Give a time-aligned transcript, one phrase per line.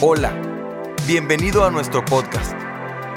[0.00, 0.32] Hola,
[1.08, 2.52] bienvenido a nuestro podcast.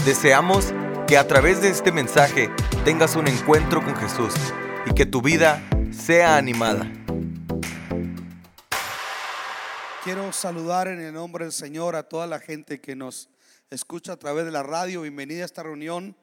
[0.04, 0.74] Deseamos
[1.08, 2.50] que a través de este mensaje
[2.84, 4.34] tengas un encuentro con Jesús
[4.88, 6.92] y que tu vida sea animada.
[10.04, 13.30] Quiero saludar en el nombre del Señor a toda la gente que nos
[13.70, 15.04] escucha a través de la radio.
[15.04, 16.18] Bienvenida a esta reunión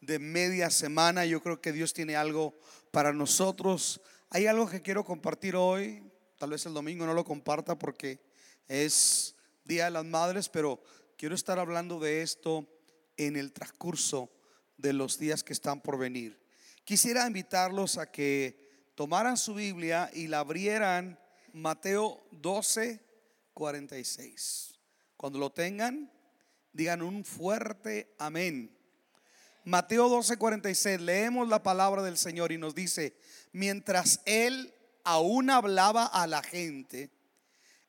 [0.00, 1.26] de media semana.
[1.26, 2.54] Yo creo que Dios tiene algo
[2.92, 4.00] para nosotros.
[4.30, 6.08] Hay algo que quiero compartir hoy.
[6.38, 8.20] Tal vez el domingo no lo comparta porque
[8.68, 9.33] es
[9.64, 10.82] Día de las Madres, pero
[11.16, 12.68] quiero estar hablando de esto
[13.16, 14.30] en el transcurso
[14.76, 16.38] de los días que están por venir.
[16.84, 21.18] Quisiera invitarlos a que tomaran su Biblia y la abrieran
[21.54, 23.00] Mateo 12,
[23.54, 24.78] 46.
[25.16, 26.12] Cuando lo tengan,
[26.72, 28.76] digan un fuerte amén.
[29.64, 33.16] Mateo 12, 46, leemos la palabra del Señor y nos dice,
[33.52, 37.10] mientras él aún hablaba a la gente,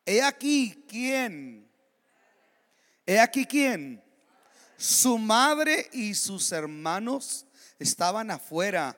[0.06, 1.66] he aquí quién
[3.06, 4.04] He aquí quién.
[4.78, 7.46] Su madre y sus hermanos
[7.80, 8.98] estaban afuera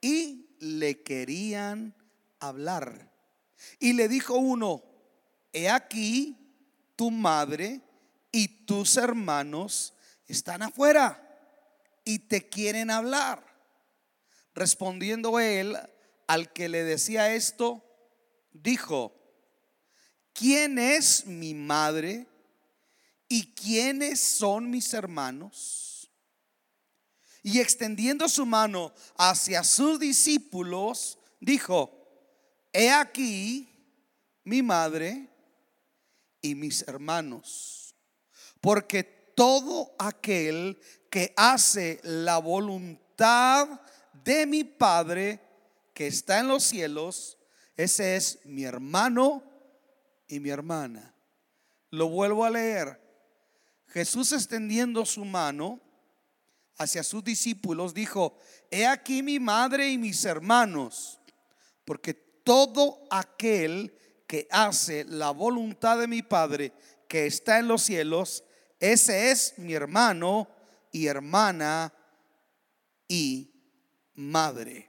[0.00, 1.94] y le querían
[2.38, 3.10] hablar.
[3.78, 4.82] Y le dijo uno,
[5.52, 6.36] he aquí
[6.96, 7.80] tu madre
[8.32, 9.94] y tus hermanos
[10.26, 11.20] están afuera
[12.04, 13.44] y te quieren hablar.
[14.54, 15.76] Respondiendo él
[16.28, 17.84] al que le decía esto,
[18.52, 19.12] dijo,
[20.40, 22.26] ¿quién es mi madre
[23.32, 26.10] ¿y quiénes son mis hermanos?
[27.42, 31.90] Y extendiendo su mano hacia sus discípulos, dijo,
[32.72, 33.68] he aquí
[34.42, 35.28] mi madre
[36.42, 37.94] y mis hermanos,
[38.60, 43.80] porque todo aquel que hace la voluntad
[44.12, 45.40] de mi Padre
[45.94, 47.38] que está en los cielos,
[47.76, 49.49] ese es mi hermano
[50.30, 51.14] y mi hermana.
[51.90, 52.98] Lo vuelvo a leer.
[53.88, 55.80] Jesús extendiendo su mano
[56.78, 58.38] hacia sus discípulos dijo,
[58.70, 61.20] he aquí mi madre y mis hermanos,
[61.84, 63.94] porque todo aquel
[64.26, 66.72] que hace la voluntad de mi Padre
[67.08, 68.44] que está en los cielos,
[68.78, 70.48] ese es mi hermano
[70.92, 71.92] y hermana
[73.08, 73.50] y
[74.14, 74.88] madre.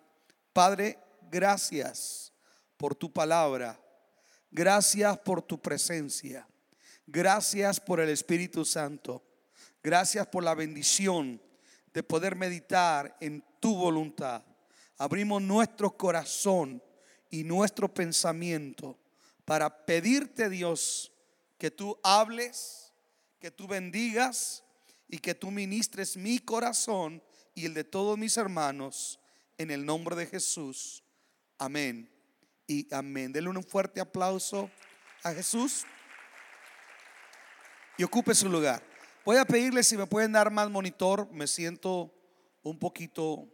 [0.53, 0.99] Padre,
[1.31, 2.31] gracias
[2.77, 3.81] por tu palabra,
[4.51, 6.47] gracias por tu presencia.
[7.07, 9.23] Gracias por el Espíritu Santo.
[9.83, 11.41] Gracias por la bendición
[11.93, 14.43] de poder meditar en tu voluntad.
[14.97, 16.81] Abrimos nuestro corazón
[17.29, 18.97] y nuestro pensamiento
[19.45, 21.11] para pedirte, Dios,
[21.57, 22.93] que tú hables,
[23.39, 24.63] que tú bendigas
[25.07, 27.21] y que tú ministres mi corazón
[27.55, 29.19] y el de todos mis hermanos
[29.57, 31.03] en el nombre de Jesús.
[31.57, 32.09] Amén.
[32.71, 33.33] Y amén.
[33.33, 34.71] Denle un fuerte aplauso
[35.23, 35.83] a Jesús
[37.97, 38.81] y ocupe su lugar.
[39.25, 41.29] Voy a pedirle si me pueden dar más monitor.
[41.33, 42.13] Me siento
[42.63, 43.45] un poquito,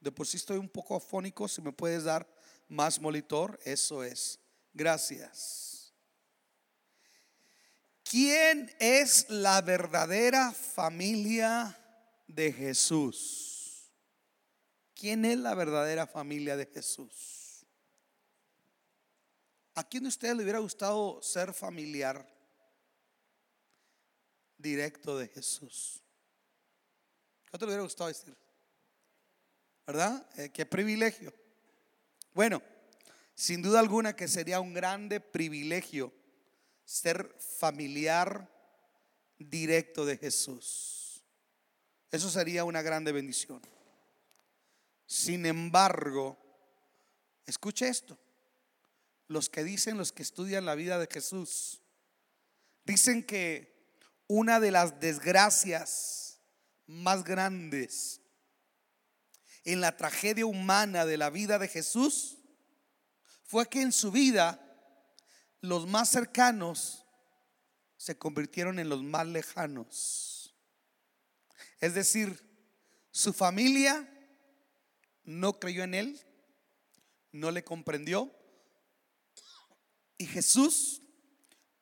[0.00, 1.46] de por sí estoy un poco afónico.
[1.46, 2.28] Si me puedes dar
[2.66, 4.40] más monitor, eso es.
[4.72, 5.94] Gracias.
[8.02, 11.78] ¿Quién es la verdadera familia
[12.26, 13.92] de Jesús?
[14.92, 17.33] ¿Quién es la verdadera familia de Jesús?
[19.74, 22.34] ¿A quién de ustedes le hubiera gustado ser familiar?
[24.64, 26.02] directo de Jesús.
[27.44, 28.34] ¿Qué te le hubiera gustado decir?
[29.86, 30.26] ¿Verdad?
[30.38, 31.32] Eh, qué privilegio.
[32.32, 32.62] Bueno,
[33.34, 36.12] sin duda alguna que sería un grande privilegio
[36.84, 38.50] ser familiar
[39.38, 41.22] directo de Jesús.
[42.10, 43.60] Eso sería una grande bendición.
[45.06, 46.38] Sin embargo,
[47.44, 48.18] escuche esto.
[49.26, 51.80] Los que dicen, los que estudian la vida de Jesús,
[52.84, 53.74] dicen que
[54.26, 56.40] una de las desgracias
[56.86, 58.20] más grandes
[59.64, 62.38] en la tragedia humana de la vida de Jesús
[63.44, 64.60] fue que en su vida
[65.60, 67.06] los más cercanos
[67.96, 70.54] se convirtieron en los más lejanos.
[71.80, 72.38] Es decir,
[73.10, 74.10] su familia
[75.24, 76.20] no creyó en él,
[77.32, 78.30] no le comprendió
[80.18, 81.02] y Jesús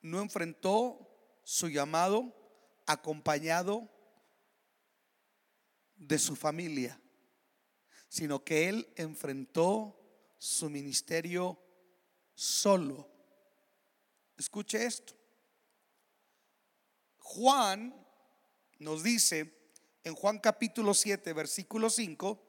[0.01, 1.09] no enfrentó
[1.43, 2.33] su llamado
[2.85, 3.89] acompañado
[5.95, 6.99] de su familia,
[8.09, 9.99] sino que él enfrentó
[10.37, 11.59] su ministerio
[12.33, 13.09] solo.
[14.37, 15.13] Escuche esto.
[17.19, 17.95] Juan
[18.79, 19.63] nos dice
[20.03, 22.43] en Juan capítulo 7, versículo 5,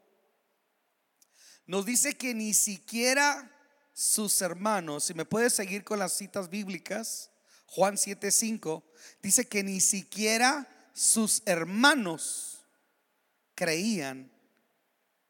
[1.67, 3.54] nos dice que ni siquiera
[3.95, 7.31] sus hermanos, si me puedes seguir con las citas bíblicas,
[7.67, 8.83] Juan 7:5,
[9.23, 12.61] dice que ni siquiera sus hermanos
[13.55, 14.31] creían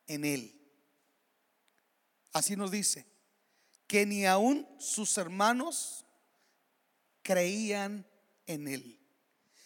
[0.06, 0.60] en él.
[2.32, 3.06] Así nos dice,
[3.86, 6.04] que ni aún sus hermanos
[7.22, 8.06] creían
[8.46, 8.98] en él.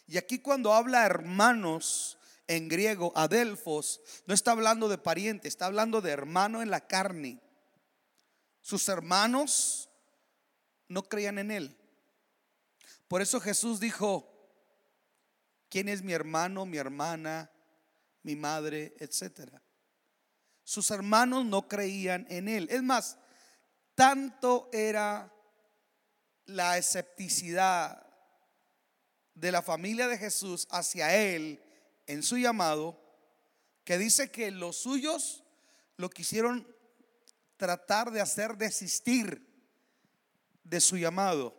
[0.07, 6.01] Y aquí cuando habla hermanos en griego, adelfos, no está hablando de pariente, está hablando
[6.01, 7.41] de hermano en la carne.
[8.69, 9.89] Sus hermanos
[10.89, 11.79] no creían en él.
[13.09, 14.31] Por eso Jesús dijo,
[15.71, 17.51] ¿quién es mi hermano, mi hermana,
[18.23, 19.63] mi madre, etcétera?
[20.65, 22.69] Sus hermanos no creían en él.
[22.71, 23.17] Es más,
[23.95, 25.33] tanto era
[26.45, 28.07] la escepticidad
[29.33, 31.65] de la familia de Jesús hacia él
[32.07, 33.03] en su llamado,
[33.85, 35.43] que dice que los suyos
[35.97, 36.77] lo quisieron
[37.59, 39.47] tratar de hacer desistir
[40.63, 41.55] de su llamado.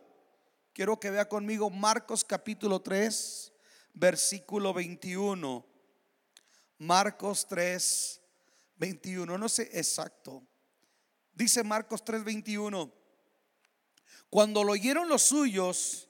[0.72, 3.52] Quiero que vea conmigo Marcos capítulo 3,
[3.92, 5.64] versículo 21.
[6.78, 8.20] Marcos 3,
[8.76, 9.38] 21.
[9.38, 10.42] No sé exacto.
[11.34, 12.92] Dice Marcos 3, 21.
[14.30, 16.08] Cuando lo oyeron los suyos,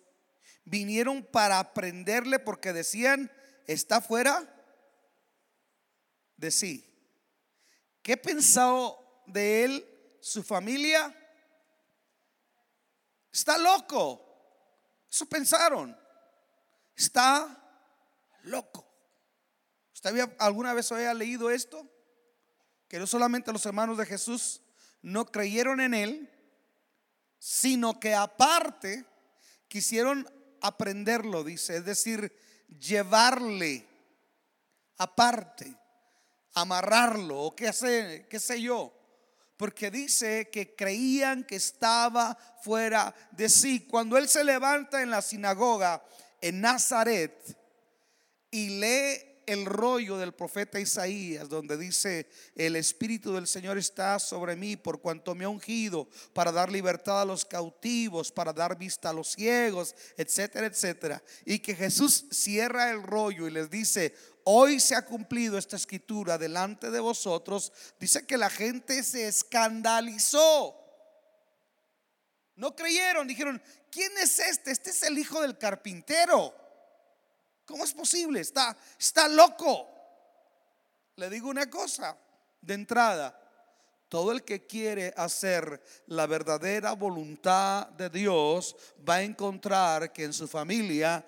[0.64, 3.30] vinieron para aprenderle porque decían,
[3.66, 4.54] está fuera
[6.36, 6.86] de sí.
[8.02, 9.90] ¿Qué pensado de él
[10.20, 11.14] su familia?
[13.32, 14.26] Está loco.
[15.10, 15.96] Eso pensaron.
[16.96, 17.56] Está
[18.42, 18.86] loco.
[19.94, 21.88] ¿Usted había, alguna vez había leído esto?
[22.88, 24.62] Que no solamente los hermanos de Jesús
[25.02, 26.30] no creyeron en él,
[27.38, 29.04] sino que aparte
[29.68, 30.28] quisieron
[30.60, 32.36] aprenderlo, dice, es decir,
[32.78, 33.86] llevarle
[34.98, 35.74] aparte,
[36.52, 38.99] amarrarlo, o qué sé, qué sé yo
[39.60, 43.80] porque dice que creían que estaba fuera de sí.
[43.80, 46.02] Cuando él se levanta en la sinagoga
[46.40, 47.58] en Nazaret
[48.50, 54.56] y lee el rollo del profeta Isaías, donde dice, el Espíritu del Señor está sobre
[54.56, 59.10] mí por cuanto me ha ungido para dar libertad a los cautivos, para dar vista
[59.10, 61.22] a los ciegos, etcétera, etcétera.
[61.44, 64.14] Y que Jesús cierra el rollo y les dice,
[64.44, 70.76] hoy se ha cumplido esta escritura delante de vosotros, dice que la gente se escandalizó.
[72.56, 74.70] No creyeron, dijeron, ¿quién es este?
[74.70, 76.59] Este es el hijo del carpintero.
[77.70, 78.40] ¿Cómo es posible?
[78.40, 79.88] Está, está loco.
[81.14, 82.16] Le digo una cosa
[82.60, 83.38] de entrada.
[84.08, 88.74] Todo el que quiere hacer la verdadera voluntad de Dios
[89.08, 91.24] va a encontrar que en su familia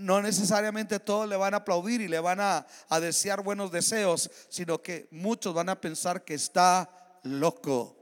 [0.00, 2.66] no necesariamente todos le van a aplaudir y le van a,
[3.00, 6.90] desear buenos deseos, sino que muchos van a pensar que está
[7.22, 7.96] loco.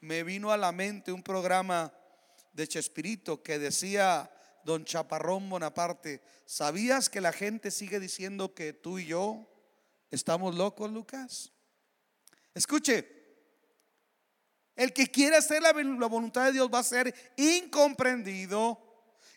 [0.00, 1.92] Me vino a la mente un programa
[2.52, 4.30] de Chespirito que decía
[4.66, 9.48] don Chaparrón Bonaparte, ¿sabías que la gente sigue diciendo que tú y yo
[10.10, 11.52] estamos locos, Lucas?
[12.52, 13.08] Escuche,
[14.74, 18.82] el que quiere hacer la, voluntad de Dios va a ser incomprendido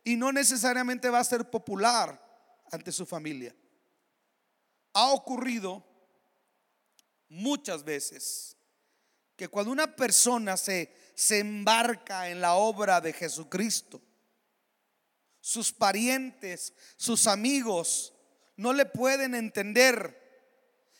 [0.03, 2.19] y no necesariamente va a ser popular
[2.71, 3.55] ante su familia.
[4.93, 5.85] Ha ocurrido
[7.29, 8.57] muchas veces
[9.35, 14.01] que cuando una persona se, se embarca en la obra de Jesucristo,
[15.41, 18.13] sus parientes, sus amigos,
[18.55, 20.19] no le pueden entender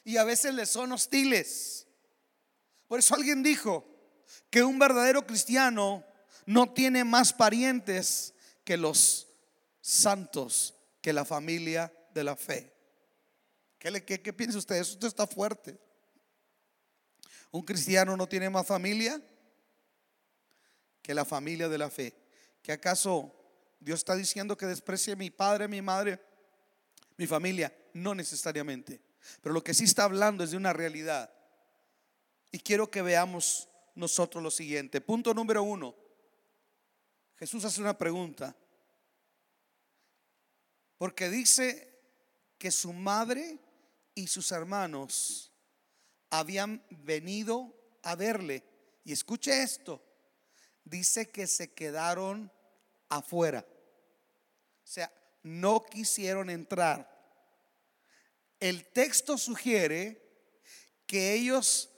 [0.04, 1.88] y a veces le son hostiles.
[2.88, 3.86] Por eso alguien dijo
[4.50, 6.04] que un verdadero cristiano
[6.46, 8.34] no tiene más parientes
[8.64, 9.28] que los
[9.82, 12.74] santos, que la familia de la fe.
[13.78, 14.76] ¿Qué, le, qué, piensa usted?
[14.76, 15.80] Eso está fuerte.
[17.52, 19.22] ¿Un cristiano no tiene más familia
[21.02, 22.14] que la familia de la fe?
[22.62, 23.39] ¿Que acaso
[23.80, 26.20] Dios está diciendo que desprecie a mi padre, mi madre,
[27.18, 27.74] mi familia?
[27.94, 29.02] No necesariamente.
[29.42, 31.32] Pero lo que sí está hablando es de una realidad.
[32.52, 35.02] Y quiero que veamos nosotros lo siguiente.
[35.02, 35.96] Punto número uno.
[37.38, 38.56] Jesús hace una pregunta.
[40.98, 41.90] Porque dice
[42.58, 43.58] que su madre
[44.14, 45.52] y sus hermanos
[46.30, 48.64] habían venido a verle.
[49.06, 50.04] Y escuche esto.
[50.84, 52.52] Dice que se quedaron
[53.10, 53.66] afuera.
[54.84, 55.12] O sea,
[55.44, 57.10] no quisieron entrar.
[58.60, 60.22] El texto sugiere
[61.06, 61.90] que ellos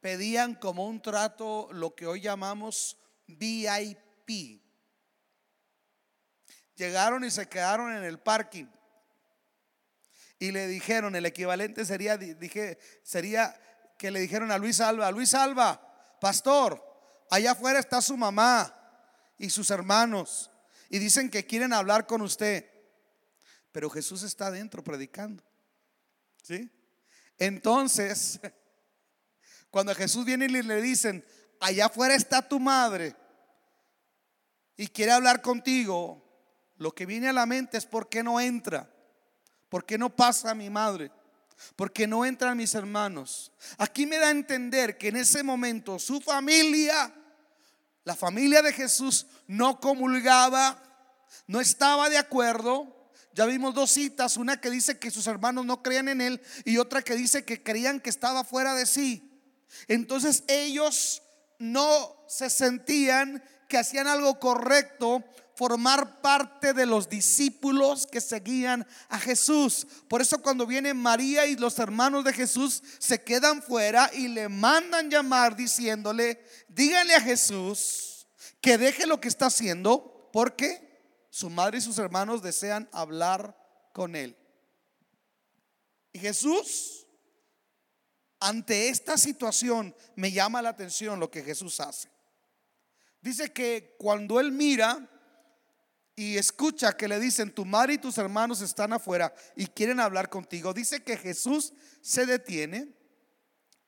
[0.00, 4.62] pedían como un trato lo que hoy llamamos VIP.
[6.76, 8.66] Llegaron y se quedaron en el parking.
[10.38, 13.58] Y le dijeron, el equivalente sería, dije, sería
[13.96, 16.84] que le dijeron a Luis Alba, Luis Alba, pastor,
[17.30, 18.73] allá afuera está su mamá
[19.38, 20.50] y sus hermanos.
[20.90, 22.70] y dicen que quieren hablar con usted,
[23.72, 25.42] pero Jesús está adentro predicando.
[26.42, 26.70] ¿Sí?
[27.38, 28.38] Entonces,
[29.70, 31.24] cuando Jesús viene y le dicen,
[31.60, 33.16] allá afuera está tu madre
[34.76, 36.22] y quiere hablar contigo,
[36.76, 38.88] lo que viene a la mente es por qué no entra,
[39.68, 41.10] por qué no pasa mi madre,
[41.76, 43.52] por qué no entran mis hermanos.
[43.78, 47.12] Aquí me da a entender que en ese momento su familia,
[48.04, 50.82] la familia de Jesús, no comulgaba,
[51.46, 53.10] no estaba de acuerdo.
[53.32, 56.78] Ya vimos dos citas, una que dice que sus hermanos no creían en él y
[56.78, 59.42] otra que dice que creían que estaba fuera de sí.
[59.88, 61.22] Entonces ellos
[61.58, 69.18] no se sentían que hacían algo correcto formar parte de los discípulos que seguían a
[69.18, 69.86] Jesús.
[70.08, 74.48] Por eso cuando viene María y los hermanos de Jesús se quedan fuera y le
[74.48, 78.26] mandan llamar diciéndole, díganle a Jesús
[78.60, 83.56] que deje lo que está haciendo porque su madre y sus hermanos desean hablar
[83.92, 84.36] con él.
[86.12, 87.06] Y Jesús,
[88.40, 92.13] ante esta situación, me llama la atención lo que Jesús hace.
[93.24, 95.08] Dice que cuando él mira
[96.14, 100.28] y escucha que le dicen, tu madre y tus hermanos están afuera y quieren hablar
[100.28, 102.94] contigo, dice que Jesús se detiene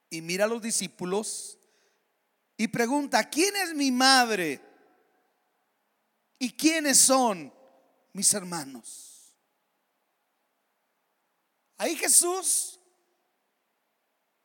[0.09, 1.59] y mira a los discípulos
[2.57, 4.59] y pregunta, ¿quién es mi madre?
[6.39, 7.53] ¿Y quiénes son
[8.15, 9.37] mis hermanos?
[11.77, 12.81] Ahí Jesús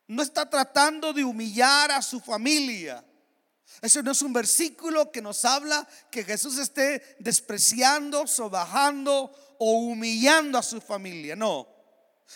[0.06, 3.02] no está tratando de humillar a su familia.
[3.80, 10.58] Eso no es un versículo que nos habla que Jesús esté despreciando, sobajando o humillando
[10.58, 11.34] a su familia.
[11.34, 11.68] No.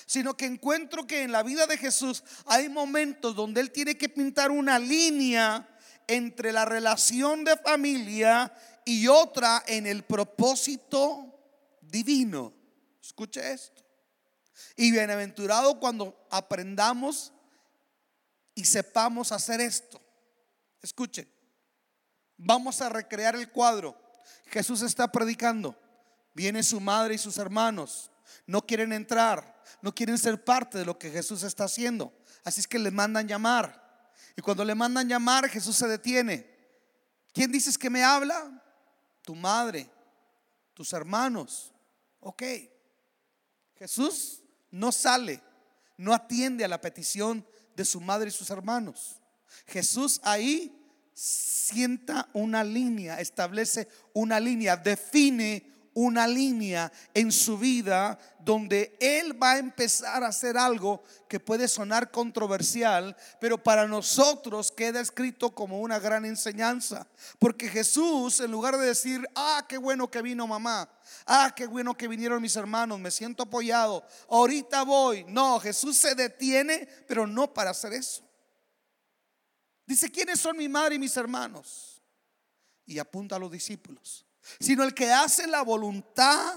[0.06, 4.08] Sino que encuentro que en la vida de Jesús hay momentos donde Él tiene que
[4.08, 5.68] pintar una línea
[6.06, 8.52] entre la relación de familia
[8.84, 11.36] y otra en el propósito
[11.80, 12.52] divino.
[13.02, 13.84] Escuche esto.
[14.76, 17.32] Y bienaventurado cuando aprendamos
[18.54, 20.00] y sepamos hacer esto.
[20.86, 21.28] Escuchen,
[22.36, 24.00] vamos a recrear el cuadro.
[24.46, 25.76] Jesús está predicando.
[26.32, 28.08] Viene su madre y sus hermanos.
[28.46, 32.16] No quieren entrar, no quieren ser parte de lo que Jesús está haciendo.
[32.44, 34.12] Así es que le mandan llamar.
[34.36, 36.48] Y cuando le mandan llamar, Jesús se detiene.
[37.32, 38.62] ¿Quién dices que me habla?
[39.22, 39.90] Tu madre,
[40.72, 41.72] tus hermanos.
[42.20, 42.44] Ok.
[43.74, 44.40] Jesús
[44.70, 45.42] no sale,
[45.96, 49.20] no atiende a la petición de su madre y sus hermanos.
[49.66, 50.72] Jesús ahí
[51.14, 59.52] sienta una línea, establece una línea, define una línea en su vida donde Él va
[59.52, 65.80] a empezar a hacer algo que puede sonar controversial, pero para nosotros queda escrito como
[65.80, 67.06] una gran enseñanza.
[67.38, 70.86] Porque Jesús, en lugar de decir, ah, qué bueno que vino mamá,
[71.24, 75.24] ah, qué bueno que vinieron mis hermanos, me siento apoyado, ahorita voy.
[75.28, 78.25] No, Jesús se detiene, pero no para hacer eso.
[79.86, 82.02] Dice, ¿quiénes son mi madre y mis hermanos?
[82.84, 84.26] Y apunta a los discípulos.
[84.58, 86.56] Sino el que hace la voluntad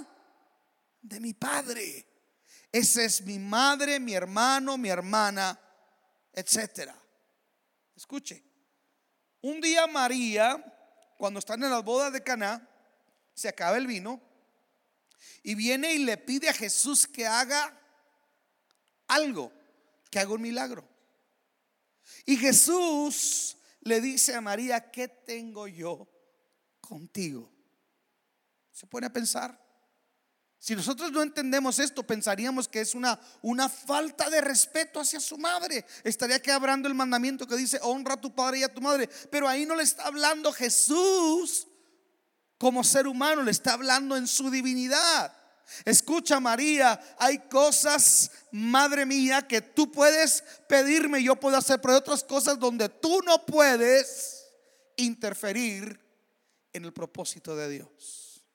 [1.02, 2.06] de mi Padre.
[2.72, 5.60] Ese es mi madre, mi hermano, mi hermana,
[6.34, 6.96] etcétera.
[7.96, 8.44] Escuche.
[9.42, 10.64] Un día María,
[11.18, 12.68] cuando están en las bodas de Caná,
[13.34, 14.22] se acaba el vino
[15.44, 17.80] y viene y le pide a Jesús que haga
[19.08, 19.52] algo,
[20.10, 20.89] que haga un milagro.
[22.30, 26.08] Y Jesús le dice a María, ¿qué tengo yo
[26.80, 27.52] contigo?
[28.72, 29.60] ¿Se pone a pensar?
[30.60, 35.40] Si nosotros no entendemos esto, pensaríamos que es una, una falta de respeto hacia su
[35.40, 35.84] madre.
[36.04, 39.10] Estaría quebrando el mandamiento que dice, honra a tu padre y a tu madre.
[39.32, 41.68] Pero ahí no le está hablando Jesús
[42.60, 45.34] como ser humano, le está hablando en su divinidad.
[45.86, 51.94] Escucha María, hay cosas, madre mía, que tú puedes pedirme y yo puedo hacer, pero
[51.94, 54.48] hay otras cosas donde tú no puedes
[54.98, 56.00] interferir
[56.74, 58.46] en el propósito de Dios.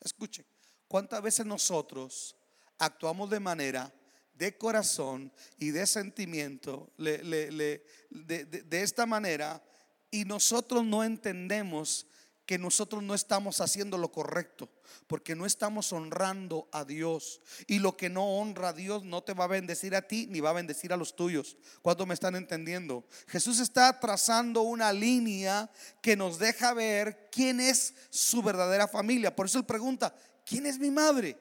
[0.00, 0.44] Escuche,
[0.86, 2.36] ¿cuántas veces nosotros
[2.78, 3.92] actuamos de manera
[4.32, 9.62] de corazón y de sentimiento de, de esta manera
[10.10, 12.06] y nosotros no entendemos
[12.48, 14.70] que nosotros no estamos haciendo lo correcto,
[15.06, 17.42] porque no estamos honrando a Dios.
[17.66, 20.40] Y lo que no honra a Dios no te va a bendecir a ti ni
[20.40, 21.58] va a bendecir a los tuyos.
[21.82, 23.06] ¿Cuánto me están entendiendo?
[23.26, 29.36] Jesús está trazando una línea que nos deja ver quién es su verdadera familia.
[29.36, 31.36] Por eso él pregunta, ¿quién es mi madre?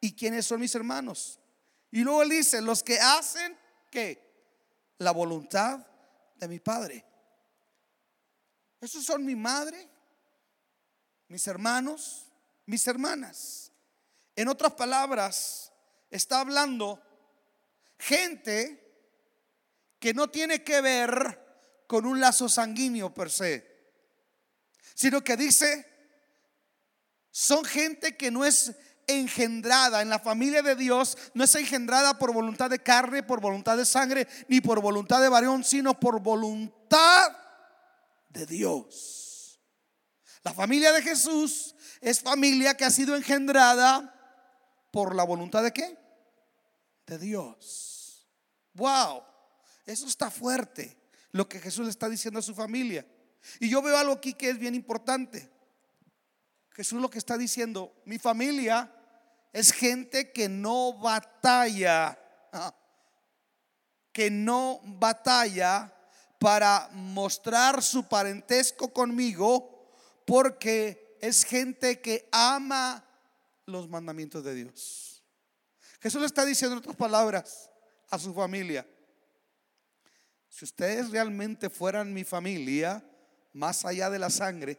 [0.00, 1.40] ¿Y quiénes son mis hermanos?
[1.90, 3.56] Y luego él dice, los que hacen
[3.90, 4.30] que
[4.98, 5.84] la voluntad
[6.36, 7.04] de mi Padre.
[8.80, 9.88] Esos son mi madre,
[11.30, 12.26] mis hermanos,
[12.66, 13.70] mis hermanas.
[14.34, 15.72] En otras palabras,
[16.10, 17.00] está hablando
[17.98, 18.76] gente
[20.00, 23.64] que no tiene que ver con un lazo sanguíneo per se,
[24.94, 25.86] sino que dice,
[27.30, 28.72] son gente que no es
[29.06, 33.76] engendrada en la familia de Dios, no es engendrada por voluntad de carne, por voluntad
[33.76, 37.36] de sangre, ni por voluntad de varón, sino por voluntad
[38.30, 39.29] de Dios.
[40.42, 44.14] La familia de Jesús es familia que ha sido engendrada
[44.90, 45.98] por la voluntad de qué?
[47.06, 48.26] De Dios.
[48.74, 49.22] Wow,
[49.86, 50.96] eso está fuerte,
[51.32, 53.06] lo que Jesús le está diciendo a su familia.
[53.58, 55.50] Y yo veo algo aquí que es bien importante.
[56.72, 58.90] Jesús lo que está diciendo, mi familia
[59.52, 62.18] es gente que no batalla,
[64.12, 65.92] que no batalla
[66.38, 69.79] para mostrar su parentesco conmigo,
[70.26, 73.04] porque es gente que ama
[73.66, 75.24] los mandamientos de Dios.
[76.00, 77.70] Jesús le está diciendo en otras palabras
[78.10, 78.86] a su familia,
[80.48, 83.04] si ustedes realmente fueran mi familia,
[83.52, 84.78] más allá de la sangre,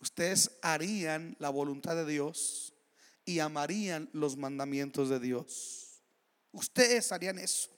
[0.00, 2.74] ustedes harían la voluntad de Dios
[3.24, 6.02] y amarían los mandamientos de Dios.
[6.52, 7.70] Ustedes harían eso.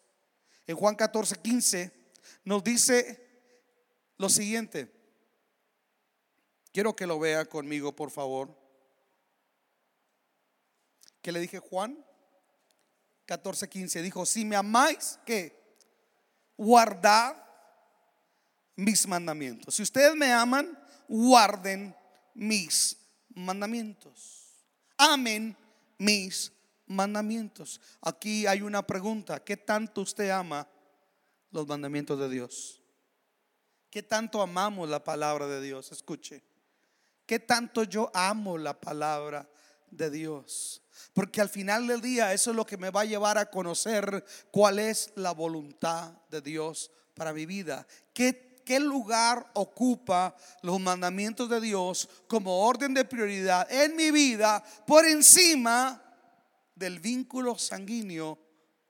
[0.66, 1.92] En Juan 14, 15
[2.44, 3.28] nos dice
[4.16, 4.99] lo siguiente.
[6.72, 8.56] Quiero que lo vea conmigo, por favor.
[11.22, 12.04] ¿Qué le dije Juan?
[13.26, 14.02] 14, 15.
[14.02, 15.76] Dijo, si me amáis, que
[16.56, 17.36] guardad
[18.76, 19.74] mis mandamientos.
[19.74, 21.94] Si ustedes me aman, guarden
[22.34, 22.96] mis
[23.34, 24.54] mandamientos.
[24.96, 25.56] Amen
[25.98, 26.52] mis
[26.86, 27.80] mandamientos.
[28.00, 29.44] Aquí hay una pregunta.
[29.44, 30.66] ¿Qué tanto usted ama
[31.50, 32.82] los mandamientos de Dios?
[33.90, 35.92] ¿Qué tanto amamos la palabra de Dios?
[35.92, 36.42] Escuche.
[37.30, 39.48] ¿Qué tanto yo amo la palabra
[39.88, 40.82] de Dios?
[41.12, 44.24] Porque al final del día eso es lo que me va a llevar a conocer
[44.50, 47.86] cuál es la voluntad de Dios para mi vida.
[48.12, 54.64] ¿Qué qué lugar ocupa los mandamientos de Dios como orden de prioridad en mi vida
[54.84, 56.02] por encima
[56.74, 58.40] del vínculo sanguíneo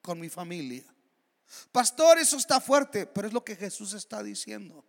[0.00, 0.86] con mi familia.
[1.70, 4.82] Pastor, eso está fuerte, pero es lo que Jesús está diciendo.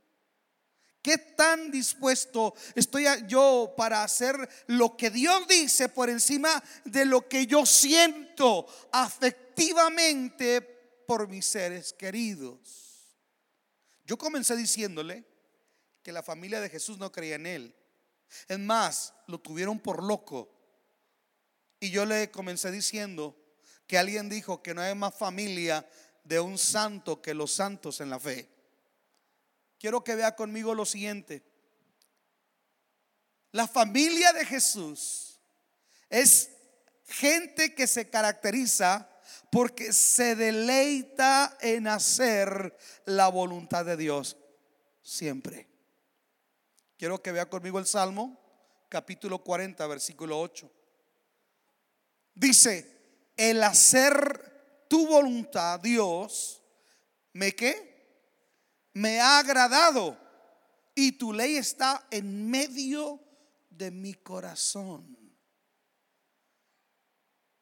[1.01, 4.35] ¿Qué tan dispuesto estoy yo para hacer
[4.67, 10.61] lo que Dios dice por encima de lo que yo siento afectivamente
[11.07, 12.59] por mis seres queridos?
[14.05, 15.25] Yo comencé diciéndole
[16.03, 17.75] que la familia de Jesús no creía en él.
[18.47, 20.49] Es más, lo tuvieron por loco.
[21.79, 23.35] Y yo le comencé diciendo
[23.87, 25.87] que alguien dijo que no hay más familia
[26.23, 28.47] de un santo que los santos en la fe.
[29.81, 31.41] Quiero que vea conmigo lo siguiente.
[33.51, 35.39] La familia de Jesús
[36.07, 36.51] es
[37.07, 39.09] gente que se caracteriza
[39.49, 44.37] porque se deleita en hacer la voluntad de Dios
[45.01, 45.67] siempre.
[46.95, 48.39] Quiero que vea conmigo el Salmo,
[48.87, 50.71] capítulo 40, versículo 8.
[52.35, 52.99] Dice,
[53.35, 56.61] el hacer tu voluntad, Dios,
[57.33, 57.90] ¿me qué?
[58.93, 60.17] Me ha agradado
[60.93, 63.19] y tu ley está en medio
[63.69, 65.17] de mi corazón.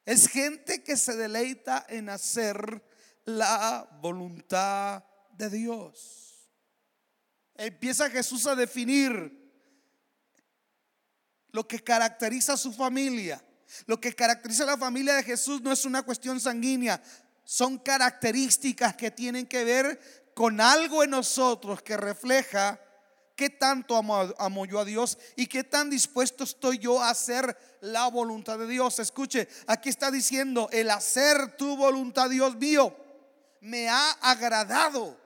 [0.04, 2.82] Es gente que se deleita en hacer
[3.24, 6.50] la voluntad de Dios.
[7.54, 9.38] Empieza Jesús a definir
[11.52, 13.44] lo que caracteriza a su familia.
[13.86, 17.00] Lo que caracteriza a la familia de Jesús no es una cuestión sanguínea,
[17.44, 22.80] son características que tienen que ver con algo en nosotros que refleja
[23.36, 28.08] qué tanto amo, yo a Dios y qué tan dispuesto estoy yo a hacer la
[28.08, 28.98] voluntad de Dios.
[28.98, 32.94] Escuche, aquí está diciendo, el hacer tu voluntad, Dios mío,
[33.60, 35.18] me ha agradado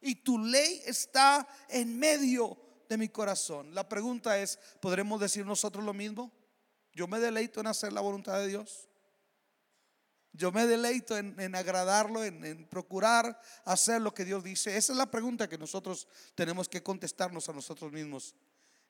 [0.00, 2.56] y tu ley está en medio
[2.88, 3.74] de mi corazón.
[3.74, 6.30] La pregunta es, ¿podremos decir nosotros lo mismo?
[6.92, 8.89] Yo me deleito en hacer la voluntad de Dios.
[10.32, 14.76] Yo me deleito en, agradarlo, en, procurar hacer lo que Dios dice.
[14.76, 18.34] Esa es la pregunta que nosotros tenemos que contestarnos a nosotros mismos.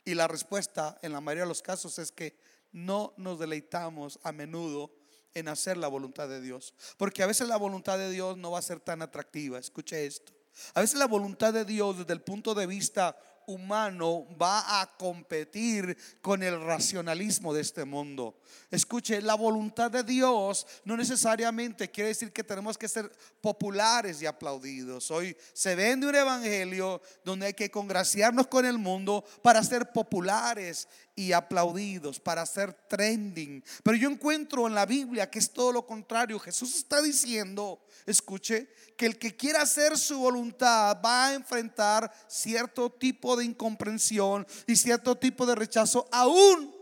[0.05, 2.37] Y la respuesta en la mayoría de los casos es que
[2.72, 4.94] no nos deleitamos a menudo
[5.35, 6.74] en hacer la voluntad de Dios.
[6.96, 9.59] Porque a veces la voluntad de Dios no va a ser tan atractiva.
[9.59, 10.33] Escuche esto.
[10.74, 13.16] A veces la voluntad de Dios desde el punto de vista
[13.51, 18.39] humano va a competir con el racionalismo de este mundo.
[18.71, 23.11] Escuche, la voluntad de Dios no necesariamente quiere decir que tenemos que ser
[23.41, 25.11] populares y aplaudidos.
[25.11, 30.89] Hoy se vende un evangelio donde hay que congraciarnos con el mundo para ser populares
[31.17, 33.63] y aplaudidos, para ser trending.
[33.83, 36.39] Pero yo encuentro en la Biblia que es todo lo contrario.
[36.39, 42.91] Jesús está diciendo, escuche, que el que quiera hacer su voluntad va a enfrentar cierto
[42.91, 46.74] tipo de incomprensión y cierto tipo de rechazo aún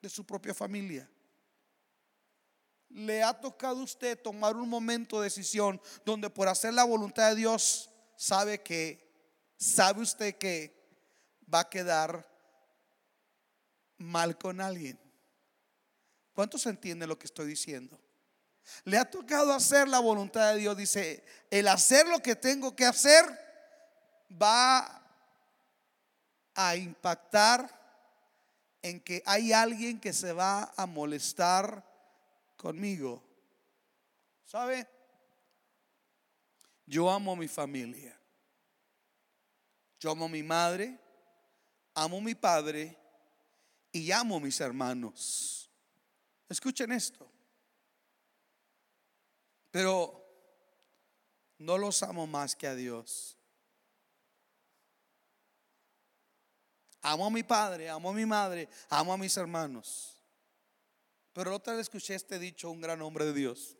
[0.00, 1.08] de su propia familia.
[2.88, 7.30] Le ha tocado a usted tomar un momento de decisión donde por hacer la voluntad
[7.30, 9.06] de Dios sabe que,
[9.56, 10.74] sabe usted que
[11.52, 12.26] va a quedar
[13.98, 14.98] mal con alguien.
[16.32, 18.00] ¿Cuántos entienden lo que estoy diciendo?
[18.84, 20.76] Le ha tocado hacer la voluntad de Dios.
[20.76, 23.24] Dice, el hacer lo que tengo que hacer
[24.30, 24.97] va
[26.60, 27.70] a impactar
[28.82, 31.84] en que hay alguien que se va a molestar
[32.56, 33.22] conmigo.
[34.44, 34.88] ¿Sabe?
[36.84, 38.18] Yo amo a mi familia.
[40.00, 40.98] Yo amo a mi madre,
[41.94, 42.98] amo mi padre
[43.92, 45.70] y amo a mis hermanos.
[46.48, 47.30] Escuchen esto.
[49.70, 50.26] Pero
[51.58, 53.37] no los amo más que a Dios.
[57.10, 60.14] Amo a mi padre, amo a mi madre, amo a mis hermanos.
[61.32, 63.78] Pero otra vez escuché este dicho, un gran hombre de Dios.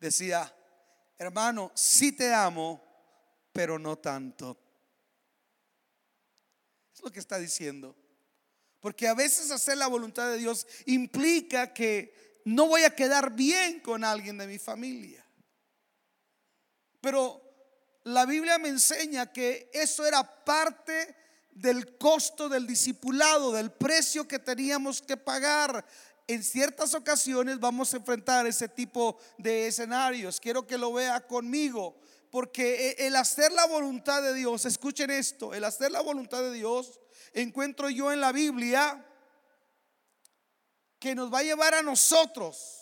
[0.00, 0.50] Decía,
[1.18, 2.82] hermano, sí te amo,
[3.52, 4.58] pero no tanto.
[6.94, 7.94] Es lo que está diciendo.
[8.80, 13.80] Porque a veces hacer la voluntad de Dios implica que no voy a quedar bien
[13.80, 15.22] con alguien de mi familia.
[17.02, 17.42] Pero
[18.04, 21.21] la Biblia me enseña que eso era parte
[21.52, 25.84] del costo del discipulado, del precio que teníamos que pagar.
[26.26, 30.40] En ciertas ocasiones vamos a enfrentar ese tipo de escenarios.
[30.40, 31.96] Quiero que lo vea conmigo,
[32.30, 36.52] porque e, el hacer la voluntad de Dios, escuchen esto, el hacer la voluntad de
[36.52, 37.00] Dios,
[37.34, 39.06] encuentro yo en la Biblia
[40.98, 42.78] que nos va a llevar a nosotros,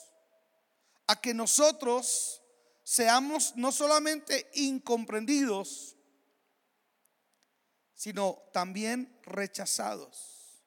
[1.06, 2.42] a que nosotros
[2.84, 5.96] seamos no solamente incomprendidos,
[8.00, 10.58] sino también rechazados.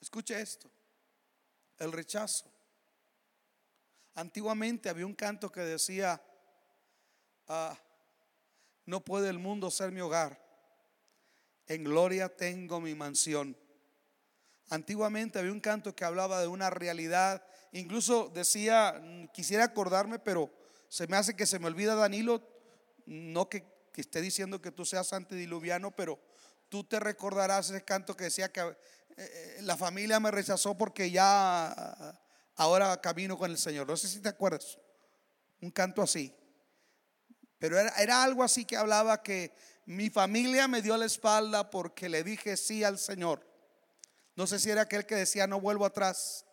[0.00, 0.68] Escuche esto,
[1.78, 2.50] el rechazo.
[4.16, 6.20] Antiguamente había un canto que decía,
[7.46, 7.78] ah,
[8.84, 10.44] no puede el mundo ser mi hogar,
[11.68, 13.56] en gloria tengo mi mansión.
[14.70, 19.00] Antiguamente había un canto que hablaba de una realidad, incluso decía,
[19.32, 20.52] quisiera acordarme, pero
[20.88, 22.42] se me hace que se me olvida Danilo,
[23.06, 26.18] no que, esté diciendo que tú seas antediluviano, pero
[26.68, 28.76] tú te recordarás ese canto que decía que
[29.16, 32.18] eh, la familia me rechazó porque ya
[32.56, 33.86] ahora camino con el Señor.
[33.86, 34.78] No sé si te acuerdas,
[35.60, 36.34] un canto así.
[37.58, 39.54] Pero era, era algo así que hablaba que
[39.86, 43.46] mi familia me dio la espalda porque le dije sí al Señor.
[44.36, 46.44] No sé si era aquel que decía, no vuelvo atrás.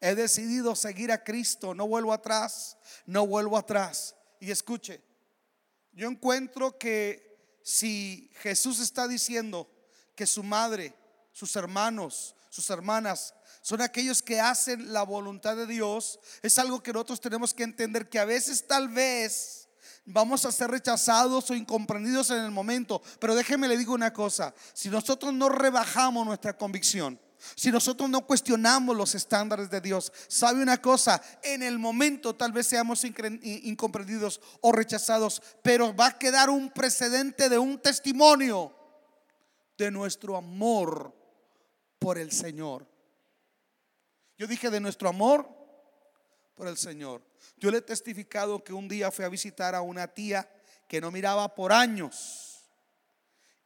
[0.00, 4.16] He decidido seguir a Cristo, no vuelvo atrás, no vuelvo atrás.
[4.40, 5.02] Y escuche,
[6.00, 9.70] yo encuentro que si Jesús está diciendo
[10.14, 10.94] que su madre,
[11.30, 16.94] sus hermanos, sus hermanas son aquellos que hacen la voluntad de Dios, es algo que
[16.94, 19.68] nosotros tenemos que entender que a veces tal vez
[20.06, 24.54] vamos a ser rechazados o incomprendidos en el momento, pero déjeme le digo una cosa,
[24.72, 27.20] si nosotros no rebajamos nuestra convicción,
[27.54, 32.52] si nosotros no cuestionamos los estándares de Dios, sabe una cosa, en el momento tal
[32.52, 38.74] vez seamos incomprendidos o rechazados, pero va a quedar un precedente de un testimonio
[39.78, 41.14] de nuestro amor
[41.98, 42.86] por el Señor.
[44.36, 45.48] Yo dije de nuestro amor
[46.54, 47.22] por el Señor.
[47.56, 50.50] Yo le he testificado que un día fui a visitar a una tía
[50.86, 52.70] que no miraba por años.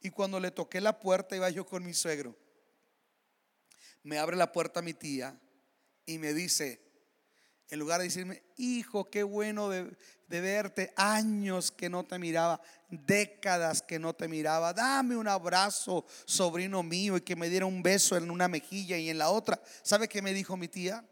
[0.01, 2.35] Y cuando le toqué la puerta iba yo con mi suegro
[4.05, 5.37] me abre la puerta mi tía
[6.05, 6.79] y me dice,
[7.69, 13.81] en lugar de decirme, hijo, qué bueno de, verte, años que no te miraba, décadas
[13.81, 18.15] que no te miraba, dame un abrazo, sobrino mío, y que me diera un beso
[18.15, 19.59] en una mejilla y en la otra.
[19.81, 21.03] ¿Sabe qué me dijo mi tía?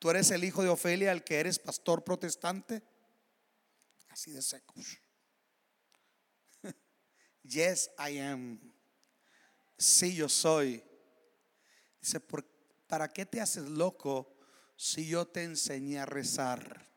[0.00, 2.82] Tú eres el hijo de Ofelia, el que eres pastor protestante.
[4.08, 4.74] Así de seco.
[7.42, 8.69] Yes, I am
[9.80, 10.84] sí yo soy.
[12.00, 12.20] Dice,
[12.86, 14.36] ¿para qué te haces loco
[14.76, 16.88] si yo te enseñé a rezar?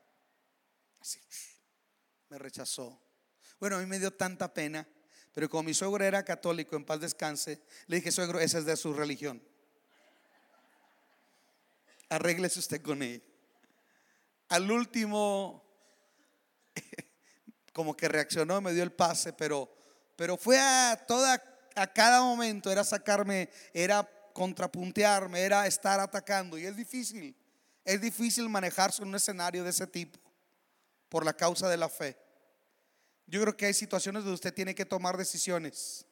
[0.99, 1.19] Así,
[2.29, 3.01] me rechazó.
[3.59, 4.87] Bueno, a mí me dio tanta pena,
[5.33, 8.75] pero como mi suegro era católico, en paz descanse, le dije, suegro, esa es de
[8.75, 9.41] su religión.
[12.09, 13.23] Arréglese usted con ella.
[14.49, 15.63] Al último,
[17.73, 19.73] como que reaccionó, me dio el pase, pero,
[20.15, 26.57] pero fue a toda, a cada momento, era sacarme, era contrapuntearme, era estar atacando.
[26.57, 27.35] Y es difícil,
[27.85, 30.19] es difícil manejarse en un escenario de ese tipo
[31.09, 32.17] por la causa de la fe.
[33.27, 36.05] Yo creo que hay situaciones donde usted tiene que tomar decisiones.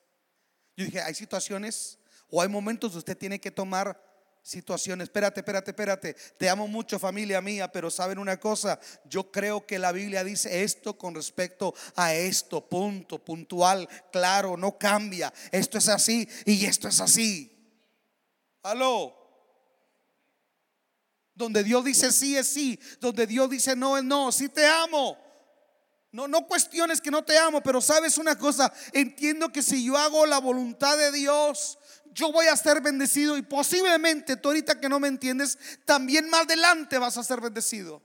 [0.77, 1.97] Yo dije, hay situaciones
[2.29, 4.01] o hay momentos donde usted tiene que tomar
[4.41, 5.05] situaciones.
[5.05, 6.13] Espérate, espérate, espérate.
[6.37, 10.63] Te amo mucho familia mía, pero saben una cosa, yo creo que la Biblia dice
[10.63, 15.33] esto con respecto a esto, punto, puntual, claro, no cambia.
[15.51, 17.51] Esto es así y esto es así.
[18.63, 19.17] Aló.
[21.33, 25.17] Donde Dios dice sí es sí, donde Dios dice no es no, sí te amo.
[26.11, 29.97] No, no cuestiones que no te amo, pero sabes una cosa, entiendo que si yo
[29.97, 31.79] hago la voluntad de Dios,
[32.13, 36.41] yo voy a ser bendecido y posiblemente tú ahorita que no me entiendes, también más
[36.41, 38.01] adelante vas a ser bendecido.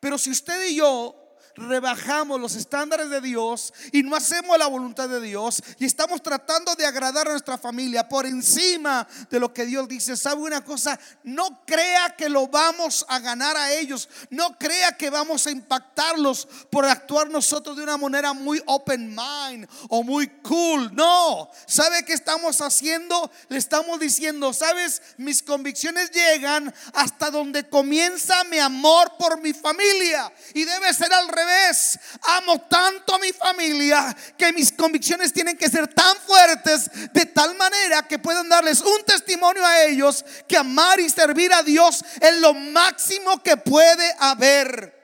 [0.00, 1.25] Pero si usted y yo
[1.56, 6.74] rebajamos los estándares de Dios y no hacemos la voluntad de Dios y estamos tratando
[6.74, 10.16] de agradar a nuestra familia por encima de lo que Dios dice.
[10.16, 10.98] ¿Sabe una cosa?
[11.22, 14.08] No crea que lo vamos a ganar a ellos.
[14.30, 19.68] No crea que vamos a impactarlos por actuar nosotros de una manera muy open mind
[19.88, 20.94] o muy cool.
[20.94, 21.50] No.
[21.66, 23.30] ¿Sabe qué estamos haciendo?
[23.48, 25.02] Le estamos diciendo, ¿sabes?
[25.16, 31.28] Mis convicciones llegan hasta donde comienza mi amor por mi familia y debe ser al
[31.46, 37.24] vez amo tanto a mi familia que mis convicciones tienen que ser tan fuertes de
[37.24, 42.04] tal manera que puedan darles un testimonio a ellos que amar y servir a Dios
[42.20, 44.94] es lo máximo que puede haber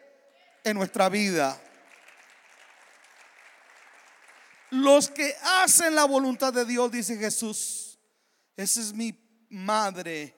[0.65, 1.59] en nuestra vida.
[4.71, 7.99] Los que hacen la voluntad de Dios, dice Jesús,
[8.57, 9.15] esa es mi
[9.51, 10.35] madre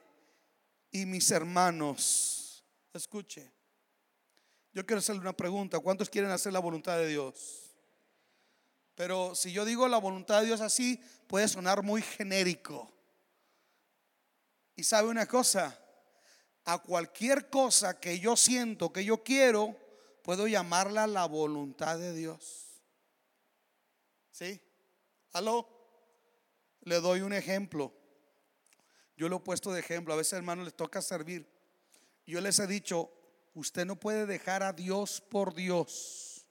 [0.91, 2.65] y mis hermanos.
[2.93, 3.54] Escuche.
[4.75, 5.79] Yo quiero hacerle una pregunta.
[5.79, 7.71] ¿Cuántos quieren hacer la voluntad de Dios?
[8.97, 12.93] Pero si yo digo la voluntad de Dios así, puede sonar muy genérico.
[14.75, 15.79] Y sabe una cosa,
[16.65, 19.77] a cualquier cosa que yo siento, que yo quiero,
[20.23, 22.83] puedo llamarla la voluntad de Dios.
[24.33, 24.61] ¿Sí?
[25.33, 25.69] ¿Aló?
[26.81, 27.93] Le doy un ejemplo.
[29.17, 30.13] Yo lo he puesto de ejemplo.
[30.13, 31.49] A veces, hermanos, les toca servir.
[32.27, 33.13] Yo les he dicho,
[33.55, 36.45] Usted no puede dejar a Dios por Dios.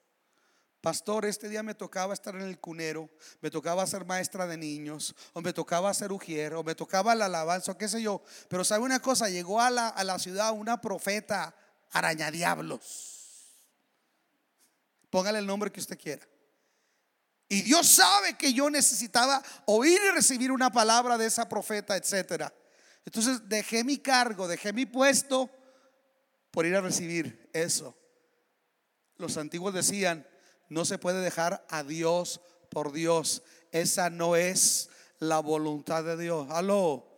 [0.80, 3.10] Pastor, este día me tocaba estar en el cunero,
[3.42, 7.26] me tocaba ser maestra de niños, o me tocaba ser ujier, o me tocaba la
[7.26, 8.22] alabanza, o qué sé yo.
[8.50, 11.56] Pero sabe una cosa, llegó a la, a la ciudad una profeta
[11.92, 13.14] arañadiablos.
[15.10, 16.28] Póngale el nombre que usted quiera.
[17.48, 22.54] Y Dios sabe que yo necesitaba oír y recibir una palabra de esa profeta, etcétera.
[23.06, 25.50] Entonces dejé mi cargo, dejé mi puesto
[26.54, 27.98] por ir a recibir eso.
[29.18, 30.28] Los antiguos decían,
[30.70, 33.42] no se puede dejar a Dios por Dios.
[33.72, 36.48] Esa no es la voluntad de Dios.
[36.52, 37.10] Aló.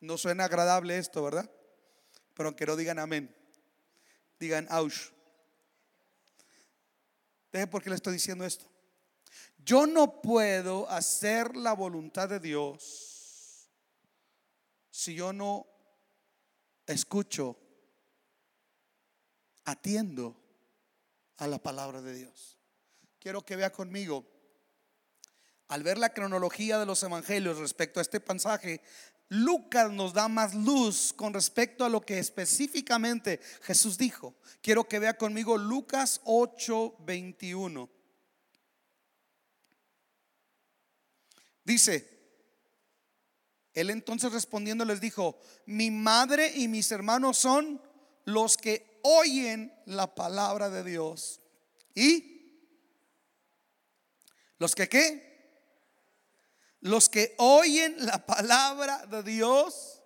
[0.00, 1.48] No suena agradable esto, ¿verdad?
[2.34, 3.32] Pero aunque no digan amén,
[4.40, 5.10] digan aush.
[7.52, 8.66] Deje por qué le estoy diciendo esto.
[9.58, 13.70] Yo no puedo hacer la voluntad de Dios
[14.90, 15.75] si yo no
[16.86, 17.56] escucho,
[19.64, 20.36] atiendo
[21.36, 22.56] a la palabra de Dios.
[23.18, 24.24] Quiero que vea conmigo,
[25.68, 28.80] al ver la cronología de los evangelios respecto a este pasaje,
[29.28, 34.36] Lucas nos da más luz con respecto a lo que específicamente Jesús dijo.
[34.60, 37.90] Quiero que vea conmigo Lucas 8:21.
[41.64, 42.15] Dice,
[43.76, 47.78] él entonces respondiendo les dijo, mi madre y mis hermanos son
[48.24, 51.42] los que oyen la palabra de Dios.
[51.94, 52.64] ¿Y?
[54.56, 55.26] ¿Los que qué?
[56.80, 60.02] Los que oyen la palabra de Dios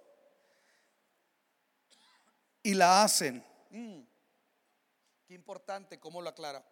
[2.64, 3.44] y la hacen.
[3.70, 4.00] Mm.
[5.28, 6.66] Qué importante cómo lo aclara.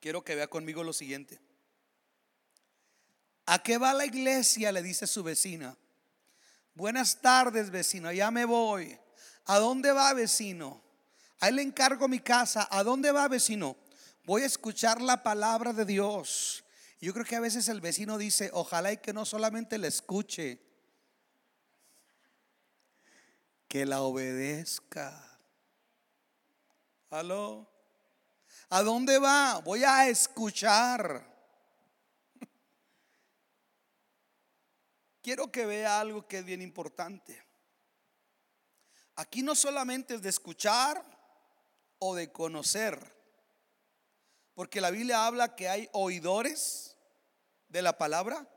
[0.00, 1.38] Quiero que vea conmigo lo siguiente.
[3.50, 4.70] ¿A qué va la iglesia?
[4.70, 5.74] Le dice su vecina.
[6.74, 8.98] Buenas tardes, vecino, ya me voy.
[9.46, 10.82] ¿A dónde va, vecino?
[11.40, 12.68] Ahí le encargo mi casa.
[12.70, 13.74] ¿A dónde va, vecino?
[14.24, 16.62] Voy a escuchar la palabra de Dios.
[17.00, 20.60] Yo creo que a veces el vecino dice, ojalá y que no solamente la escuche,
[23.66, 25.40] que la obedezca.
[27.08, 27.66] Aló.
[28.68, 29.62] ¿A dónde va?
[29.64, 31.27] Voy a escuchar.
[35.28, 37.38] Quiero que vea algo que es bien importante.
[39.16, 41.04] Aquí no solamente es de escuchar
[41.98, 42.98] o de conocer,
[44.54, 46.96] porque la Biblia habla que hay oidores
[47.68, 48.48] de la palabra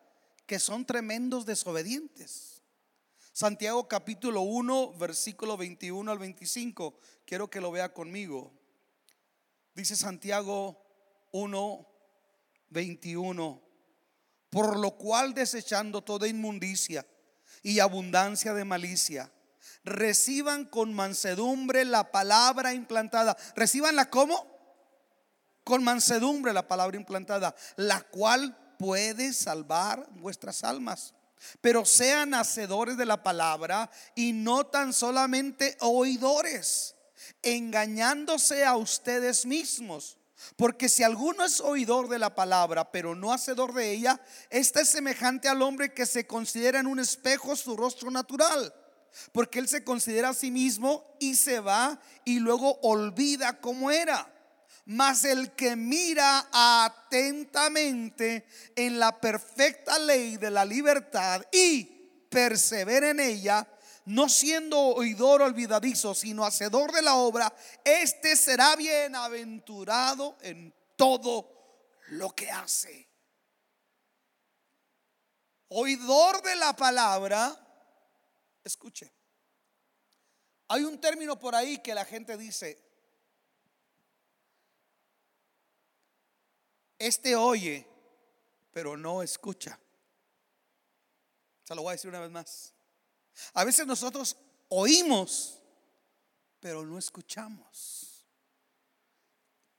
[0.46, 2.64] que son tremendos desobedientes.
[3.34, 6.98] Santiago capítulo 1, versículo 21 al 25.
[7.26, 8.54] Quiero que lo vea conmigo.
[9.74, 10.82] Dice Santiago
[11.34, 11.88] 1,
[12.70, 13.71] 21.
[14.52, 17.08] Por lo cual desechando toda inmundicia
[17.64, 19.32] y abundancia de malicia,
[19.84, 23.38] reciban con mansedumbre la palabra implantada.
[23.56, 24.46] ¿Recibanla cómo?
[25.64, 31.14] Con mansedumbre la palabra implantada, la cual puede salvar vuestras almas.
[31.62, 36.96] Pero sean hacedores de la palabra y no tan solamente oidores,
[37.42, 40.18] engañándose a ustedes mismos.
[40.56, 44.90] Porque si alguno es oidor de la palabra, pero no hacedor de ella, este es
[44.90, 48.74] semejante al hombre que se considera en un espejo su rostro natural.
[49.32, 54.28] Porque él se considera a sí mismo y se va y luego olvida cómo era.
[54.86, 61.84] Mas el que mira atentamente en la perfecta ley de la libertad y
[62.30, 63.68] persevera en ella,
[64.06, 71.50] no siendo oidor olvidadizo, sino hacedor de la obra, este será bienaventurado en todo
[72.10, 73.10] lo que hace.
[75.70, 77.58] Oidor de la palabra,
[78.64, 79.12] escuche.
[80.68, 82.92] Hay un término por ahí que la gente dice,
[87.02, 87.88] Este oye,
[88.72, 89.80] pero no escucha.
[91.64, 92.76] Se lo voy a decir una vez más.
[93.54, 94.38] A veces nosotros
[94.70, 95.60] oímos,
[96.60, 98.26] pero no escuchamos.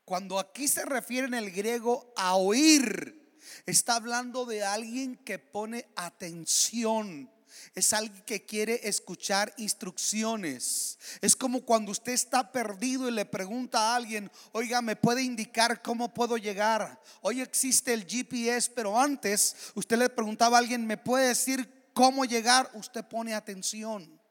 [0.05, 5.89] Cuando aquí se refiere en el griego a oír, está hablando de alguien que pone
[5.97, 7.31] atención
[7.75, 10.99] es alguien que quiere escuchar instrucciones.
[11.21, 15.83] Es como cuando usted está perdido y le pregunta a alguien, oiga, ¿me puede indicar
[15.83, 17.01] cómo puedo llegar?
[17.21, 22.25] Hoy existe el GPS, pero antes usted le preguntaba a alguien, ¿me puede decir cómo
[22.25, 22.71] llegar?
[22.75, 24.22] Usted pone atención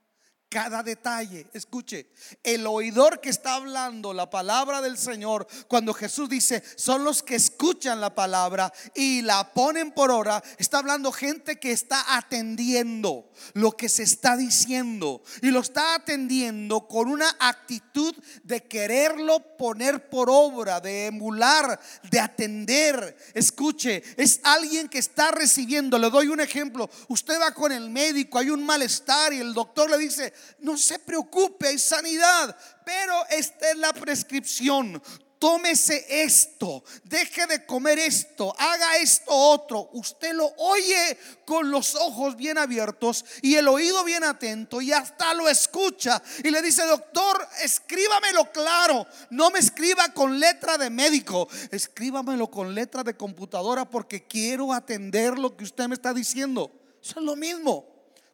[0.51, 1.47] cada detalle.
[1.53, 2.07] Escuche,
[2.43, 7.35] el oidor que está hablando la palabra del Señor, cuando Jesús dice, son los que
[7.35, 13.71] escuchan la palabra y la ponen por hora, está hablando gente que está atendiendo lo
[13.71, 20.29] que se está diciendo y lo está atendiendo con una actitud de quererlo poner por
[20.29, 23.15] obra, de emular, de atender.
[23.33, 25.97] Escuche, es alguien que está recibiendo.
[25.97, 26.89] Le doy un ejemplo.
[27.07, 30.99] Usted va con el médico, hay un malestar y el doctor le dice, no se
[30.99, 35.01] preocupe, hay sanidad, pero esta es la prescripción.
[35.41, 39.89] Tómese esto, deje de comer esto, haga esto otro.
[39.93, 45.33] Usted lo oye con los ojos bien abiertos y el oído bien atento y hasta
[45.33, 46.21] lo escucha.
[46.43, 49.07] Y le dice, doctor, escríbamelo claro.
[49.31, 55.39] No me escriba con letra de médico, escríbamelo con letra de computadora porque quiero atender
[55.39, 56.71] lo que usted me está diciendo.
[57.01, 57.90] Eso es lo mismo.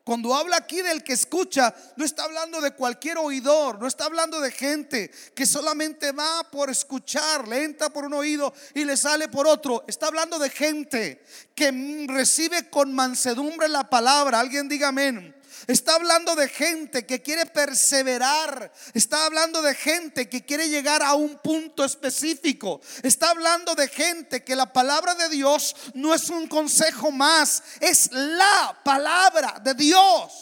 [0.07, 4.39] Cuando habla aquí del que escucha, no está hablando de cualquier oidor, no está hablando
[4.39, 9.27] de gente que solamente va por escuchar, le entra por un oído y le sale
[9.27, 9.83] por otro.
[9.85, 11.21] Está hablando de gente
[11.53, 14.39] que recibe con mansedumbre la palabra.
[14.39, 15.35] Alguien diga amén.
[15.65, 18.71] Está hablando de gente que quiere perseverar.
[18.93, 22.79] Está hablando de gente que quiere llegar a un punto específico.
[23.01, 28.11] Está hablando de gente que la palabra de Dios no es un consejo más, es
[28.11, 30.33] la palabra de Dios.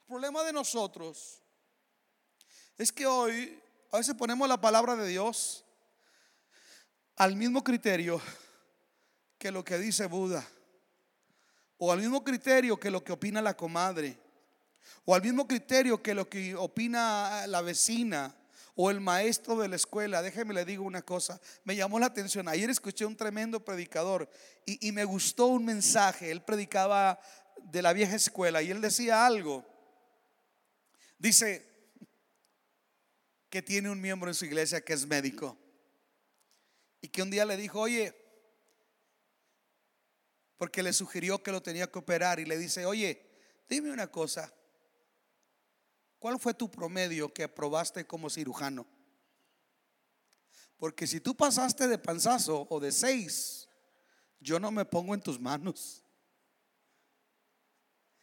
[0.00, 1.40] El problema de nosotros
[2.76, 3.58] es que hoy
[3.90, 5.64] a veces ponemos la palabra de Dios
[7.16, 8.20] al mismo criterio
[9.38, 10.46] que lo que dice Buda
[11.84, 14.16] o al mismo criterio que lo que opina la comadre,
[15.04, 18.32] o al mismo criterio que lo que opina la vecina
[18.76, 20.22] o el maestro de la escuela.
[20.22, 22.46] Déjeme le digo una cosa, me llamó la atención.
[22.46, 24.30] Ayer escuché un tremendo predicador
[24.64, 26.30] y, y me gustó un mensaje.
[26.30, 27.18] Él predicaba
[27.64, 29.66] de la vieja escuela y él decía algo.
[31.18, 31.68] Dice
[33.50, 35.58] que tiene un miembro en su iglesia que es médico
[37.00, 38.21] y que un día le dijo, oye,
[40.62, 43.20] porque le sugirió que lo tenía que operar y le dice, oye,
[43.68, 44.54] dime una cosa,
[46.20, 48.86] ¿cuál fue tu promedio que aprobaste como cirujano?
[50.76, 53.68] Porque si tú pasaste de panzazo o de seis,
[54.38, 56.04] yo no me pongo en tus manos.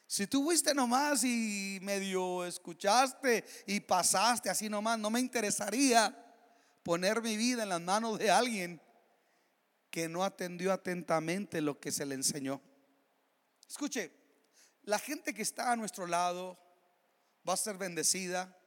[0.07, 6.17] Si tú fuiste nomás y medio escuchaste y pasaste así nomás, no me interesaría
[6.83, 8.81] poner mi vida en las manos de alguien
[9.89, 12.61] que no atendió atentamente lo que se le enseñó.
[13.67, 14.11] Escuche,
[14.83, 16.57] la gente que está a nuestro lado
[17.47, 18.57] va a ser bendecida,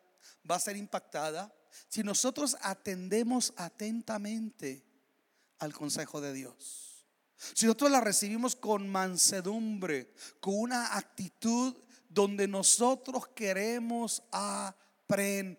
[0.48, 1.54] va a ser impactada
[1.88, 4.84] si nosotros atendemos atentamente
[5.58, 7.06] al consejo de Dios.
[7.54, 11.76] Si nosotros la recibimos con mansedumbre, con una actitud
[12.08, 15.58] donde nosotros queremos aprender.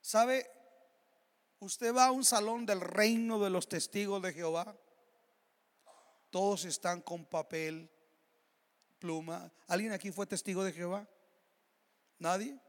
[0.00, 0.57] ¿Sabe?
[1.60, 4.76] Usted va a un salón del reino de los testigos de Jehová.
[6.30, 7.90] Todos están con papel,
[8.98, 9.52] pluma.
[9.66, 11.08] ¿Alguien aquí fue testigo de Jehová?
[12.18, 12.60] ¿Nadie?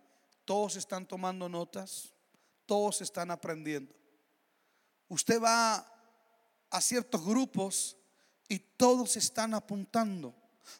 [0.45, 2.13] Todos están tomando notas.
[2.65, 3.93] Todos están aprendiendo.
[5.07, 5.85] Usted va
[6.69, 7.97] a ciertos grupos
[8.47, 10.35] y todos están apuntando.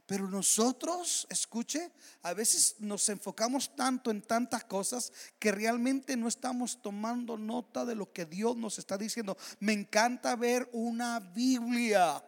[0.06, 6.82] Pero nosotros, escuche, a veces nos enfocamos tanto en tantas cosas que realmente no estamos
[6.82, 9.38] tomando nota de lo que Dios nos está diciendo.
[9.60, 12.24] Me encanta ver una Biblia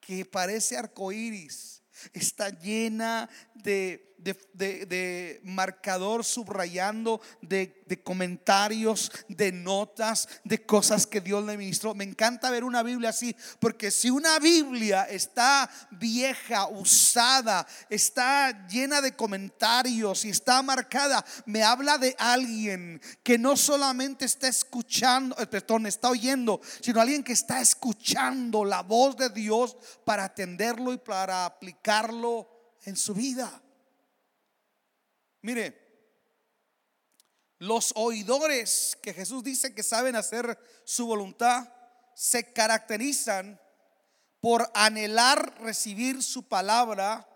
[0.00, 1.82] que parece arcoíris,
[2.12, 11.56] está llena de de, marcador subrayando, de, comentarios, de notas, de cosas que Dios le
[11.56, 11.94] ministró.
[11.94, 19.00] Me encanta ver una Biblia así, porque si una Biblia está vieja, usada, está llena
[19.00, 25.46] de comentarios y está marcada, me habla de alguien que no solamente está escuchando, eh,
[25.46, 30.98] perdón, está oyendo, sino alguien que está escuchando la voz de Dios para atenderlo y
[30.98, 32.48] para aplicarlo
[32.84, 33.62] en su vida.
[35.48, 35.72] Mire,
[37.58, 41.72] los oidores que Jesús dice que saben hacer su voluntad
[42.14, 43.58] se caracterizan
[44.40, 47.26] por anhelar recibir su palabra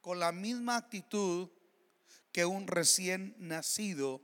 [0.00, 1.50] con la misma actitud
[2.32, 4.22] que un recién nacido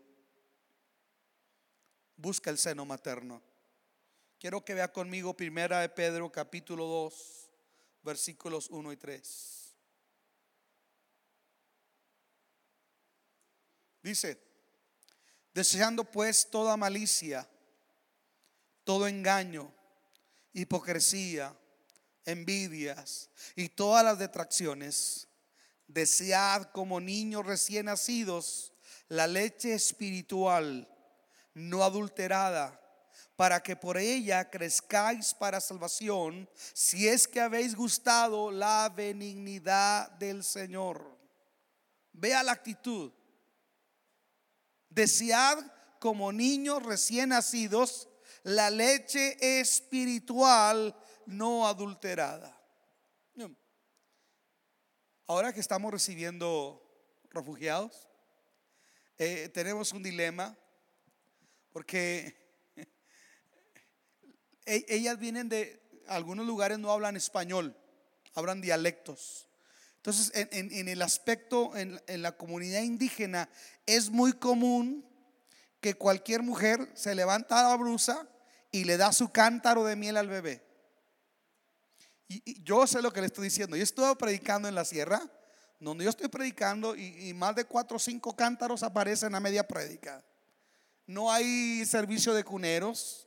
[2.16, 3.42] busca el seno materno.
[4.38, 7.50] Quiero que vea conmigo primera de Pedro capítulo 2
[8.02, 9.65] versículos 1 y 3.
[14.07, 14.38] Dice,
[15.52, 17.44] deseando pues toda malicia,
[18.84, 19.74] todo engaño,
[20.52, 21.52] hipocresía,
[22.24, 25.26] envidias y todas las detracciones,
[25.88, 28.72] desead como niños recién nacidos
[29.09, 30.88] la leche espiritual
[31.54, 32.80] no adulterada,
[33.34, 40.44] para que por ella crezcáis para salvación, si es que habéis gustado la benignidad del
[40.44, 41.18] Señor.
[42.12, 43.11] Vea la actitud.
[44.97, 45.59] Desead
[45.99, 48.09] como niños recién nacidos
[48.44, 52.59] la leche espiritual no adulterada.
[55.26, 56.82] Ahora que estamos recibiendo
[57.30, 58.09] refugiados,
[59.18, 60.57] eh, tenemos un dilema
[61.72, 62.34] porque
[64.64, 67.76] e-, ellas vienen de algunos lugares no hablan español,
[68.34, 69.47] hablan dialectos.
[70.07, 73.48] Entonces, en, el aspecto, en, la comunidad indígena,
[73.86, 75.04] es muy común
[75.80, 78.28] que cualquier mujer se levanta la brusa
[78.70, 80.64] y le da su cántaro de miel al bebé.
[82.28, 83.76] Y, yo sé lo que le estoy diciendo.
[83.76, 85.20] Yo estuve predicando en la sierra,
[85.80, 90.24] donde yo estoy predicando y, más de cuatro o cinco cántaros aparecen a media prédica.
[91.04, 93.26] No hay servicio de cuneros,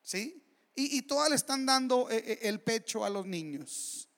[0.00, 0.42] ¿sí?
[0.74, 4.08] Y, y todas le están dando eh, eh, el pecho a los niños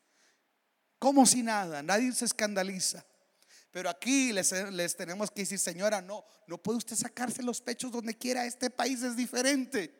[0.98, 3.04] como si nada, nadie se escandaliza.
[3.70, 8.16] Pero aquí les, tenemos que decir, señora, no, no puede usted sacarse los pechos donde
[8.16, 9.94] quiera, este país es diferente.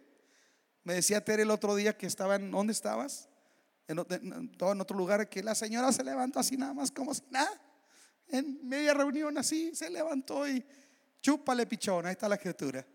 [0.82, 3.28] Me decía Tere el otro día que estaba en, ¿dónde estabas?
[3.86, 7.50] En, en otro lugar, que la señora se levantó así nada más como si nada.
[8.28, 10.64] En media reunión así, se levantó y
[11.20, 12.86] chúpale pichón, ahí está la escritura.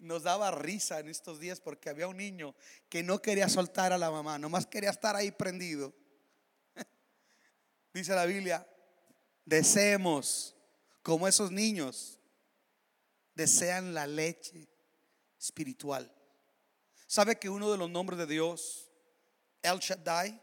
[0.00, 2.54] Nos daba risa en estos días porque había un niño
[2.88, 5.94] que no quería soltar a la mamá, nomás quería estar ahí prendido.
[7.94, 8.66] Dice la Biblia,
[9.44, 10.56] deseemos
[11.02, 12.18] como esos niños
[13.34, 14.68] desean la leche
[15.38, 16.14] espiritual.
[17.06, 18.90] ¿Sabe que uno de los nombres de Dios,
[19.62, 20.40] El Shaddai,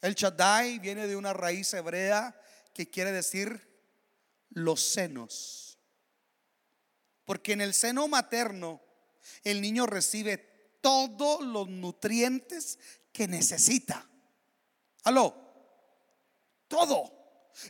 [0.00, 2.40] El Shaddai viene de una raíz hebrea
[2.72, 3.68] que quiere decir
[4.50, 5.67] los senos.
[7.28, 8.80] Porque en el seno materno
[9.44, 10.38] el niño recibe
[10.80, 12.78] todos los nutrientes
[13.12, 14.08] que necesita.
[15.04, 15.36] Aló,
[16.68, 17.12] todo.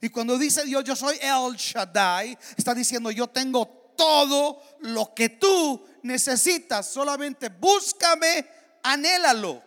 [0.01, 5.29] Y cuando dice Dios, yo soy El Shaddai, está diciendo, yo tengo todo lo que
[5.29, 8.49] tú necesitas, solamente búscame,
[8.85, 9.61] anhélalo.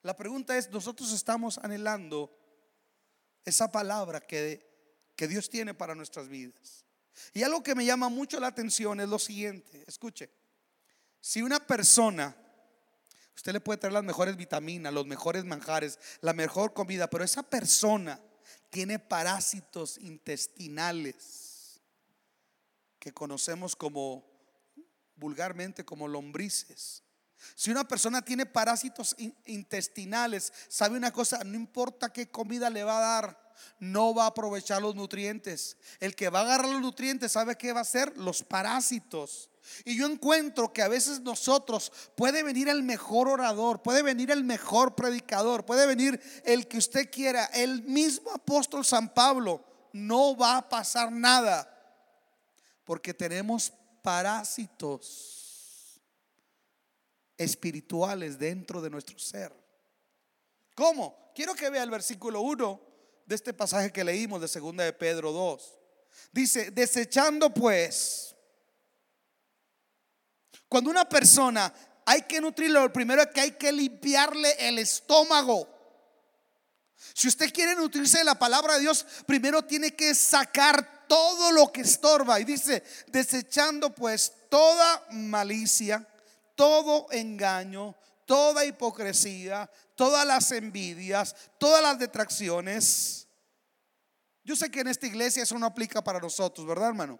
[0.00, 2.34] La pregunta es, nosotros estamos anhelando
[3.44, 6.86] esa palabra que, que Dios tiene para nuestras vidas.
[7.32, 10.30] Y algo que me llama mucho la atención es lo siguiente, escuche,
[11.20, 12.34] si una persona,
[13.36, 17.42] usted le puede traer las mejores vitaminas, los mejores manjares, la mejor comida, pero esa
[17.42, 18.20] persona
[18.70, 21.80] tiene parásitos intestinales
[22.98, 24.24] que conocemos como
[25.16, 27.02] vulgarmente como lombrices.
[27.54, 29.16] Si una persona tiene parásitos
[29.46, 33.39] intestinales, sabe una cosa, no importa qué comida le va a dar,
[33.78, 35.76] no va a aprovechar los nutrientes.
[35.98, 38.16] El que va a agarrar los nutrientes, ¿sabe qué va a hacer?
[38.16, 39.50] Los parásitos.
[39.84, 44.44] Y yo encuentro que a veces nosotros puede venir el mejor orador, puede venir el
[44.44, 50.56] mejor predicador, puede venir el que usted quiera, el mismo apóstol San Pablo, no va
[50.56, 51.68] a pasar nada
[52.84, 56.00] porque tenemos parásitos
[57.36, 59.52] espirituales dentro de nuestro ser.
[60.74, 61.30] ¿Cómo?
[61.34, 62.89] Quiero que vea el versículo 1
[63.26, 65.78] de este pasaje que leímos de segunda de Pedro 2.
[66.32, 68.34] Dice, desechando pues,
[70.68, 71.72] cuando una persona
[72.06, 75.68] hay que nutrirlo, lo primero es que hay que limpiarle el estómago.
[77.14, 81.72] Si usted quiere nutrirse de la palabra de Dios, primero tiene que sacar todo lo
[81.72, 82.38] que estorba.
[82.40, 86.06] Y dice, desechando pues toda malicia,
[86.54, 87.96] todo engaño,
[88.30, 93.26] toda hipocresía, todas las envidias, todas las detracciones.
[94.44, 97.18] Yo sé que en esta iglesia eso no aplica para nosotros, ¿verdad, hermano?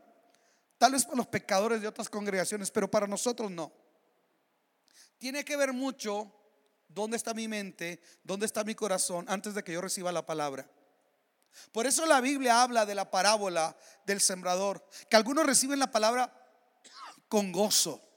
[0.79, 3.73] Tal vez para los pecadores de otras congregaciones, pero para nosotros no.
[5.19, 6.33] Tiene que ver mucho
[6.87, 10.71] dónde está mi mente, dónde está mi corazón antes de que yo reciba la palabra.
[11.73, 16.33] Por eso la Biblia habla de la parábola del sembrador, que algunos reciben la palabra
[17.27, 18.10] con gozo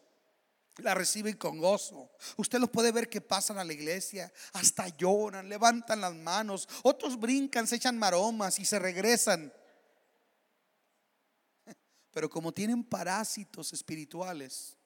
[0.78, 2.12] la reciben con gozo.
[2.38, 7.20] Usted los puede ver que pasan a la iglesia, hasta lloran, levantan las manos, otros
[7.20, 9.54] brincan, se echan maromas y se regresan.
[12.12, 14.78] Pero como tienen parásitos espirituales,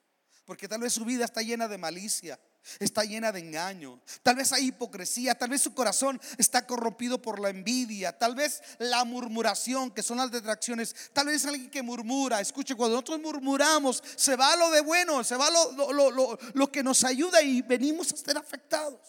[0.44, 2.38] porque tal vez su vida está llena de malicia,
[2.78, 4.00] está llena de engaño.
[4.22, 8.62] Tal vez hay hipocresía, tal vez su corazón está corrompido por la envidia, tal vez
[8.78, 12.40] la murmuración, que son las detracciones, tal vez alguien que murmura.
[12.40, 17.04] Escuche, cuando nosotros murmuramos, se va lo de bueno, se va lo, lo que nos
[17.04, 19.00] ayuda y venimos a ser afectados.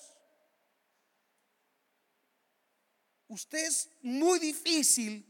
[3.28, 5.29] Usted es muy difícil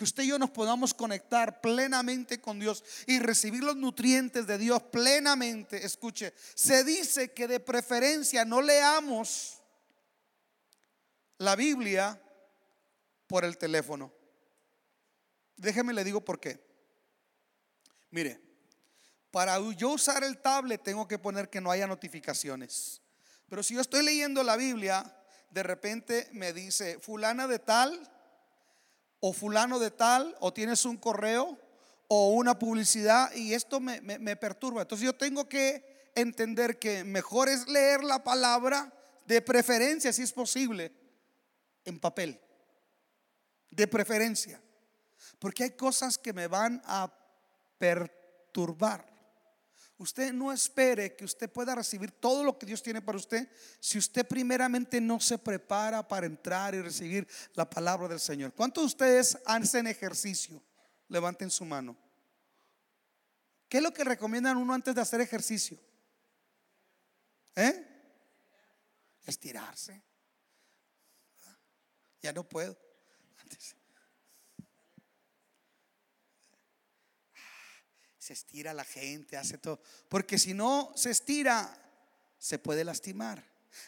[0.00, 4.56] que usted y yo nos podamos conectar plenamente con Dios y recibir los nutrientes de
[4.56, 5.84] Dios plenamente.
[5.84, 9.58] Escuche, se dice que de preferencia no leamos
[11.36, 12.18] la Biblia
[13.26, 14.10] por el teléfono.
[15.58, 16.58] Déjeme le digo por qué.
[18.10, 18.40] Mire,
[19.30, 23.02] para yo usar el tablet tengo que poner que no haya notificaciones.
[23.50, 25.14] Pero si yo estoy leyendo la Biblia,
[25.50, 28.10] de repente me dice, fulana de tal
[29.20, 31.58] o fulano de tal, o tienes un correo
[32.08, 34.82] o una publicidad y esto me, perturba.
[34.82, 38.92] Entonces yo tengo que entender que mejor es leer la palabra
[39.26, 40.92] de preferencia, si es posible,
[41.84, 42.40] en papel.
[43.70, 44.60] De preferencia.
[45.38, 47.12] Porque hay cosas que me van a
[47.78, 49.09] perturbar.
[50.00, 53.46] Usted no espere que usted pueda recibir todo lo que Dios tiene para usted
[53.80, 58.54] si usted primeramente no se prepara para entrar y recibir la palabra del Señor.
[58.54, 60.62] ¿Cuántos de ustedes hacen ejercicio?
[61.08, 61.98] Levanten su mano.
[63.68, 65.78] ¿Qué es lo que recomiendan uno antes de hacer ejercicio?
[67.54, 67.86] ¿Eh?
[69.26, 70.02] Estirarse.
[72.22, 72.74] Ya no puedo.
[73.42, 73.76] Antes.
[78.30, 79.80] Se estira la gente, hace todo.
[80.08, 81.76] Porque si no se estira,
[82.38, 83.44] se puede lastimar.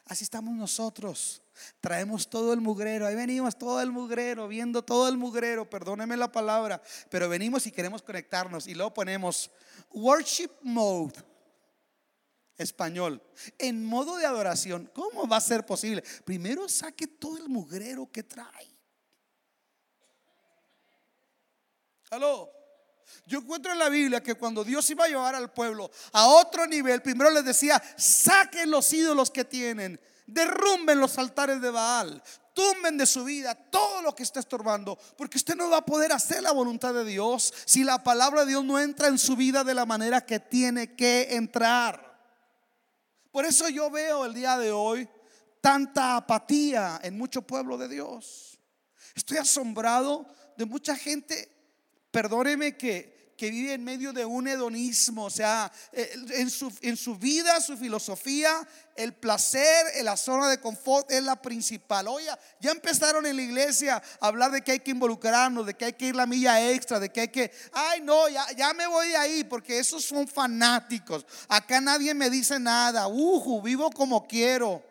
[0.07, 1.43] Así estamos nosotros.
[1.81, 3.07] Traemos todo el mugrero.
[3.07, 5.71] Ahí venimos todo el mugrero, viendo todo el mugrero.
[5.71, 6.83] Perdóneme la palabra.
[7.09, 8.67] Pero venimos y queremos conectarnos.
[8.67, 9.49] Y luego ponemos
[9.93, 11.15] worship mode.
[12.59, 13.23] Español.
[13.59, 14.91] En modo de adoración.
[14.93, 16.03] ¿Cómo va a ser posible?
[16.25, 18.75] Primero saque todo el mugrero que trae.
[22.11, 22.62] Aló.
[23.27, 26.67] Yo encuentro en la Biblia que cuando Dios iba a llevar al pueblo a otro
[26.67, 32.23] nivel, primero les decía, saquen los ídolos que tienen, derrumben los altares de Baal,
[32.55, 36.13] tumben de su vida todo lo que está estorbando, porque usted no va a poder
[36.13, 39.65] hacer la voluntad de Dios si la palabra de Dios no entra en su vida
[39.65, 42.13] de la manera que tiene que entrar.
[43.31, 45.09] Por eso yo veo el día de hoy
[45.61, 48.59] tanta apatía en mucho pueblo de Dios.
[49.15, 51.51] Estoy asombrado de mucha gente
[52.13, 56.97] perdóneme que, que vive en medio de un hedonismo, o sea, eh, en su, en
[56.97, 62.07] su vida, su filosofía, el placer, en la zona de confort es la principal.
[62.07, 62.29] Oye,
[62.61, 65.93] ya empezaron en la iglesia a hablar de que hay que involucrarnos, de que hay
[65.95, 69.09] que ir la milla extra, de que hay que, ay no, ya, ya me voy
[69.09, 71.27] de ahí porque esos son fanáticos.
[71.49, 74.85] Acá nadie me dice nada, uju, vivo como quiero.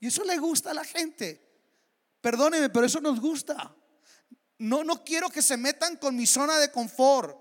[0.00, 1.40] Y eso le gusta a la gente.
[2.20, 3.74] Perdóneme, pero eso nos gusta.
[4.58, 7.36] No, no quiero que se metan con mi zona de confort.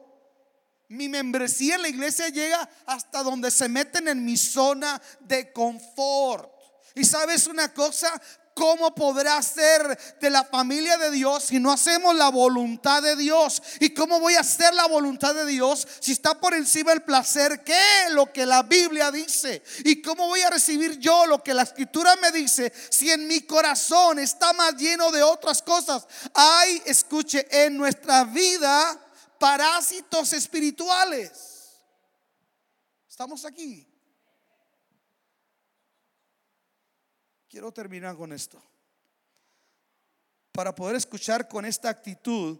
[0.87, 6.51] Mi membresía en la iglesia llega hasta donde se meten en mi zona de confort.
[6.93, 8.21] Y sabes una cosa,
[8.55, 13.61] ¿cómo podrá ser de la familia de Dios si no hacemos la voluntad de Dios?
[13.79, 17.63] ¿Y cómo voy a hacer la voluntad de Dios si está por encima el placer?
[17.63, 18.09] ¿Qué?
[18.11, 19.61] Lo que la Biblia dice.
[19.83, 23.41] ¿Y cómo voy a recibir yo lo que la escritura me dice si en mi
[23.41, 26.07] corazón está más lleno de otras cosas?
[26.33, 28.99] Hay, escuche, en nuestra vida
[29.37, 31.31] parásitos espirituales.
[33.07, 33.94] Estamos aquí.
[37.55, 38.61] Quiero terminar con esto.
[40.51, 42.59] Para poder escuchar con esta actitud,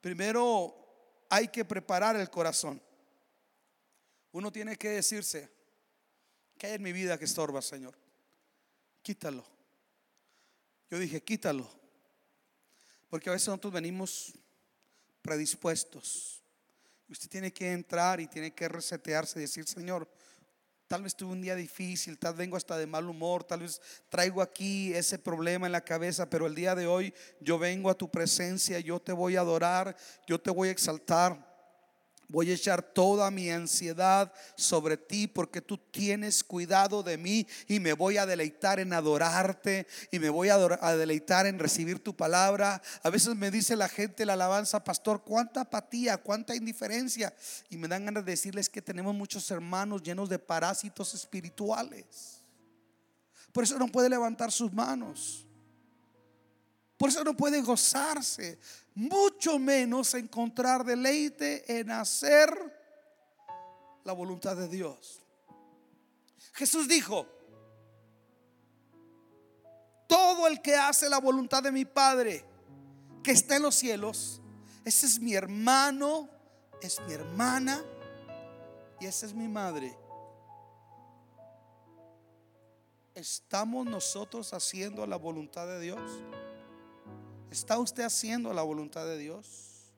[0.00, 0.74] primero
[1.28, 2.82] hay que preparar el corazón.
[4.32, 5.48] Uno tiene que decirse,
[6.58, 7.96] ¿qué hay en mi vida que estorba, Señor?
[9.02, 9.46] Quítalo.
[10.90, 11.70] Yo dije, quítalo.
[13.08, 14.32] Porque a veces nosotros venimos
[15.22, 16.42] predispuestos.
[17.08, 20.10] Usted tiene que entrar y tiene que resetearse y decir, Señor,
[20.90, 23.80] Tal vez tuve un día difícil, tal vez vengo hasta de mal humor, tal vez
[24.08, 27.94] traigo aquí ese problema en la cabeza, pero el día de hoy yo vengo a
[27.94, 31.49] tu presencia, yo te voy a adorar, yo te voy a exaltar.
[32.30, 37.80] Voy a echar toda mi ansiedad sobre ti porque tú tienes cuidado de mí y
[37.80, 40.56] me voy a deleitar en adorarte y me voy a,
[40.96, 42.80] deleitar en recibir tu palabra.
[43.02, 47.34] A veces me dice la gente la alabanza, pastor, cuánta apatía, cuánta indiferencia.
[47.68, 52.44] Y me dan ganas de decirles que tenemos muchos hermanos llenos de parásitos espirituales.
[53.52, 55.49] Por eso no puede levantar sus manos.
[57.00, 58.58] Por eso no puede gozarse
[58.94, 62.52] mucho menos encontrar deleite en hacer
[64.04, 65.22] la voluntad de Dios.
[66.52, 67.26] Jesús dijo,
[70.06, 72.44] todo el que hace la voluntad de mi Padre
[73.22, 74.42] que está en los cielos,
[74.84, 76.28] ese es mi hermano,
[76.82, 77.82] es mi hermana
[79.00, 79.96] y esa es mi madre.
[83.14, 85.98] ¿Estamos nosotros haciendo la voluntad de Dios?
[87.50, 89.92] ¿Está usted haciendo la voluntad de Dios?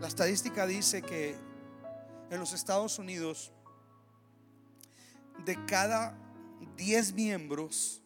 [0.00, 1.36] La estadística dice que
[2.30, 3.50] en los Estados Unidos,
[5.44, 6.16] de cada
[6.76, 8.02] 10 miembros,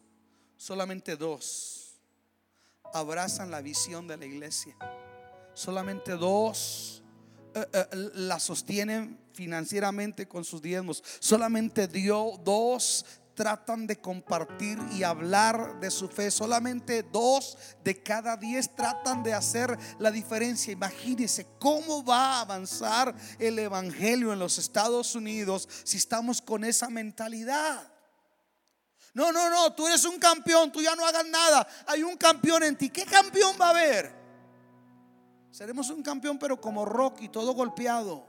[0.57, 1.95] solamente dos
[2.91, 4.75] abrazan la visión de la iglesia.
[5.53, 7.03] Solamente dos
[7.53, 7.85] eh, eh,
[8.15, 11.03] la sostienen financieramente con sus diezmos.
[11.19, 13.05] Solamente dio, dos
[13.35, 16.31] tratan de compartir y hablar de su fe.
[16.31, 20.73] Solamente dos de cada diez tratan de hacer la diferencia.
[20.73, 26.89] Imagínense cómo va a avanzar el Evangelio en los Estados Unidos si estamos con esa
[26.89, 27.91] mentalidad.
[29.13, 31.67] No, no, no, tú eres un campeón, tú ya no hagas nada.
[31.87, 32.89] Hay un campeón en ti.
[32.89, 34.25] ¿Qué campeón va a haber?
[35.51, 38.25] Seremos un campeón pero como Rocky, todo golpeado.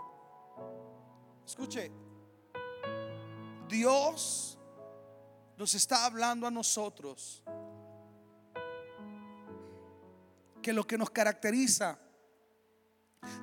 [1.44, 1.90] Escuche,
[3.68, 4.55] Dios
[5.56, 7.42] nos está hablando a nosotros
[10.62, 11.98] que lo que nos caracteriza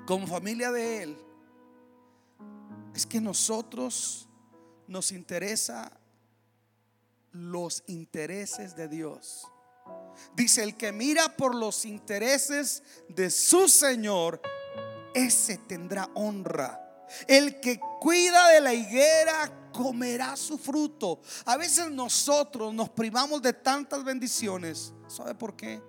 [0.06, 1.18] como familia de Él
[2.94, 4.28] es que nosotros
[4.88, 5.92] nos interesa
[7.32, 9.48] los intereses de Dios.
[10.36, 14.42] Dice, el que mira por los intereses de su Señor,
[15.14, 16.83] ese tendrá honra.
[17.28, 21.20] El que cuida de la higuera comerá su fruto.
[21.46, 24.94] A veces nosotros nos privamos de tantas bendiciones.
[25.08, 25.82] ¿Sabe por qué?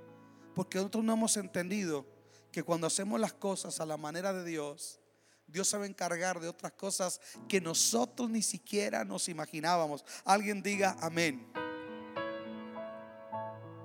[0.54, 2.06] Porque nosotros no hemos entendido
[2.50, 5.00] que cuando hacemos las cosas a la manera de Dios,
[5.46, 10.04] Dios se va a encargar de otras cosas que nosotros ni siquiera nos imaginábamos.
[10.24, 11.46] Alguien diga amén.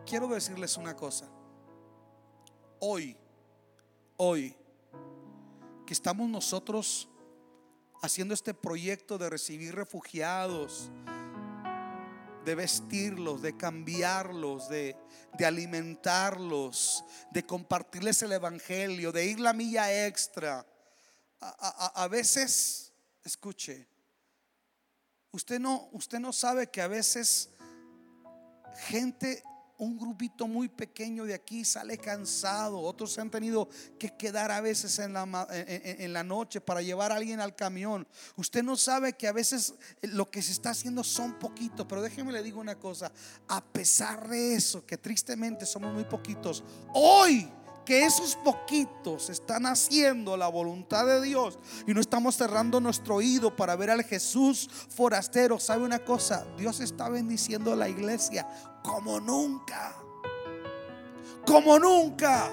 [0.06, 1.30] Quiero decirles una cosa.
[2.80, 3.16] Hoy,
[4.18, 4.56] hoy,
[5.86, 7.10] que estamos nosotros
[8.02, 10.89] haciendo este proyecto de recibir refugiados,
[12.45, 14.95] de vestirlos, de cambiarlos, de,
[15.45, 20.66] alimentarlos, de compartirles el Evangelio, de ir la milla extra.
[21.41, 22.91] A, veces,
[23.24, 23.88] escuche,
[25.32, 27.50] usted no, usted no sabe que a veces
[28.88, 29.43] gente
[29.80, 34.60] un grupito muy pequeño de aquí sale cansado, otros se han tenido que quedar a
[34.60, 38.06] veces en la, noche para llevar a alguien al camión.
[38.36, 42.34] Usted no sabe que a veces lo que se está haciendo son poquitos, pero déjeme
[42.34, 43.12] le digo una cosa,
[43.48, 46.62] a pesar de eso, que tristemente somos muy poquitos,
[46.94, 47.50] hoy
[47.90, 51.58] que esos poquitos están haciendo la voluntad de Dios
[51.88, 56.46] y no estamos cerrando nuestro oído para ver al Jesús forastero, ¿sabe una cosa?
[56.56, 58.48] Dios está bendiciendo a la iglesia
[58.84, 59.96] como nunca.
[61.46, 62.50] Como nunca.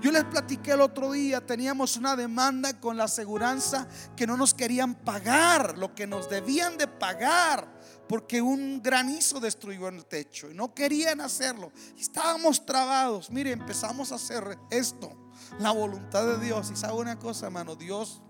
[0.00, 4.54] Yo les platiqué el otro día, teníamos una demanda con la aseguranza que no nos
[4.54, 7.78] querían pagar lo que nos debían de pagar
[8.08, 11.70] porque un granizo destruyó el techo y no querían hacerlo.
[11.96, 13.30] Estábamos trabados.
[13.30, 15.14] Mire, empezamos a hacer esto,
[15.58, 16.70] la voluntad de Dios.
[16.72, 18.22] Y sabe una cosa, hermano, Dios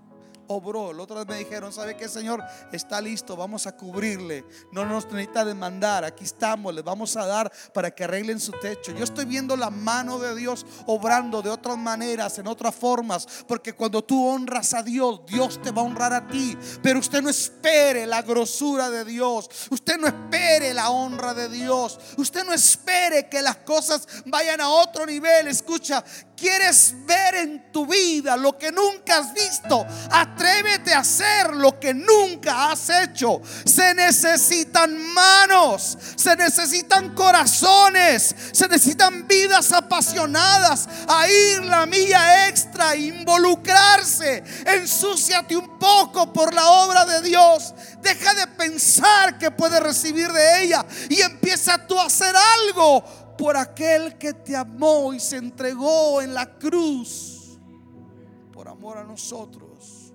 [0.48, 0.90] obró.
[0.90, 2.42] El otro me dijeron, ¿sabe qué, Señor?
[2.72, 4.44] Está listo, vamos a cubrirle.
[4.72, 6.04] No nos necesita demandar.
[6.04, 8.92] Aquí estamos, les vamos a dar para que arreglen su techo.
[8.92, 13.26] Yo estoy viendo la mano de Dios obrando de otras maneras, en otras formas.
[13.46, 16.56] Porque cuando tú honras a Dios, Dios te va a honrar a ti.
[16.82, 19.48] Pero usted no espere la grosura de Dios.
[19.70, 21.98] Usted no espere la honra de Dios.
[22.16, 25.48] Usted no espere que las cosas vayan a otro nivel.
[25.48, 26.04] Escucha,
[26.38, 31.92] quieres ver en tu vida lo que nunca has visto, atrévete a hacer lo que
[31.92, 33.40] nunca has hecho.
[33.64, 42.94] Se necesitan manos, se necesitan corazones, se necesitan vidas apasionadas a ir la milla extra,
[42.94, 44.44] involucrarse.
[44.66, 47.74] Ensúciate un poco por la obra de Dios.
[48.00, 53.56] Deja de pensar que puedes recibir de ella y empieza tú a hacer algo por
[53.56, 57.58] aquel que te amó y se entregó en la cruz
[58.52, 60.12] por amor a nosotros.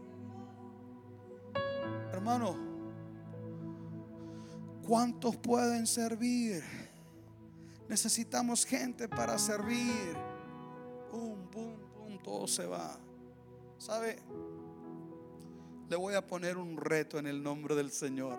[2.12, 2.58] Hermano,
[4.86, 6.62] ¿cuántos pueden servir?
[7.88, 10.16] Necesitamos gente para servir.
[11.10, 12.98] Pum, pum, pum, todo se va.
[13.78, 14.20] ¿Sabe?
[15.90, 18.38] Le voy a poner un reto en el nombre del Señor.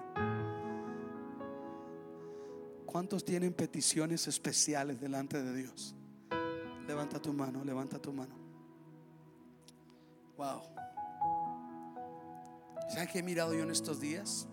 [2.94, 5.96] ¿Cuántos tienen peticiones especiales delante de Dios?
[6.86, 8.36] Levanta tu mano, levanta tu mano.
[10.36, 10.62] Wow.
[12.88, 14.46] ¿Saben qué he mirado yo en estos días?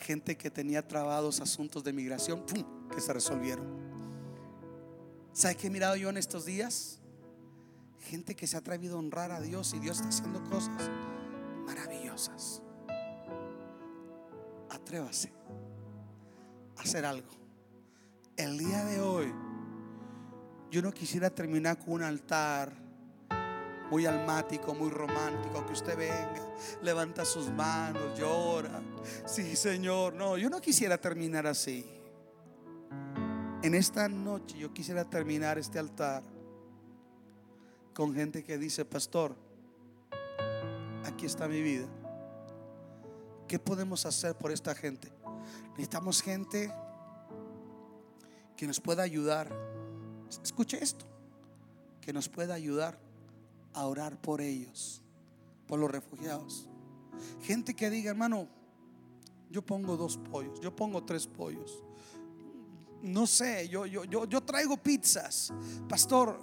[0.00, 2.62] Gente que tenía trabados asuntos de migración, ¡pum!
[2.90, 3.64] que se resolvieron.
[5.32, 7.00] ¿Saben qué he mirado yo en estos días?
[8.00, 10.90] Gente que se ha atrevido a honrar a Dios y Dios está haciendo cosas
[11.64, 12.60] maravillosas.
[14.68, 15.32] Atrévase
[16.82, 17.28] hacer algo.
[18.36, 19.32] El día de hoy,
[20.70, 22.72] yo no quisiera terminar con un altar
[23.90, 26.48] muy almático, muy romántico, que usted venga,
[26.82, 28.80] levanta sus manos, llora.
[29.26, 31.86] Sí, Señor, no, yo no quisiera terminar así.
[33.62, 36.22] En esta noche yo quisiera terminar este altar
[37.94, 39.36] con gente que dice, pastor,
[41.04, 41.86] aquí está mi vida.
[43.46, 45.12] ¿Qué podemos hacer por esta gente?
[45.70, 46.72] Necesitamos gente
[48.56, 49.50] que nos pueda ayudar.
[50.42, 51.06] Escuche esto.
[52.00, 52.98] Que nos pueda ayudar
[53.74, 55.02] a orar por ellos,
[55.66, 56.68] por los refugiados.
[57.42, 58.48] Gente que diga, hermano,
[59.50, 61.82] yo pongo dos pollos, yo pongo tres pollos.
[63.02, 65.52] No sé, yo, yo, yo, yo traigo pizzas.
[65.88, 66.38] Pastor,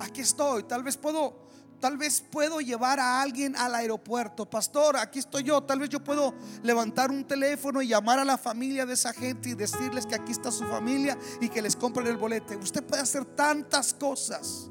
[0.00, 0.64] aquí estoy.
[0.64, 1.46] Tal vez puedo
[1.80, 4.48] Tal vez puedo llevar a alguien al aeropuerto.
[4.48, 5.62] Pastor, aquí estoy yo.
[5.62, 9.50] Tal vez yo puedo levantar un teléfono y llamar a la familia de esa gente
[9.50, 12.56] y decirles que aquí está su familia y que les compren el bolete.
[12.56, 14.70] Usted puede hacer tantas cosas.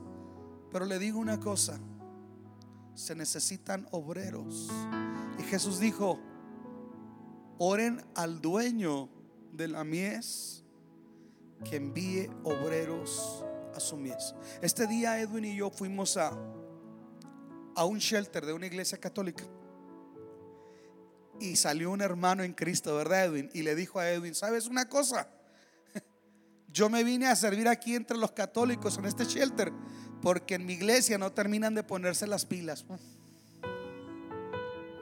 [0.71, 1.79] Pero le digo una cosa.
[2.95, 4.69] Se necesitan obreros.
[5.39, 6.19] Y Jesús dijo,
[7.57, 9.09] oren al dueño
[9.53, 10.63] de la mies
[11.63, 13.43] que envíe obreros
[13.75, 14.35] a su mies.
[14.61, 16.31] Este día Edwin y yo fuimos a
[17.75, 19.43] a un shelter de una iglesia católica.
[21.39, 23.49] Y salió un hermano en Cristo, ¿verdad, Edwin?
[23.53, 25.29] Y le dijo a Edwin, ¿sabes una cosa?
[26.69, 29.71] Yo me vine a servir aquí entre los católicos en este shelter
[30.21, 32.85] porque en mi iglesia no terminan de ponerse las pilas.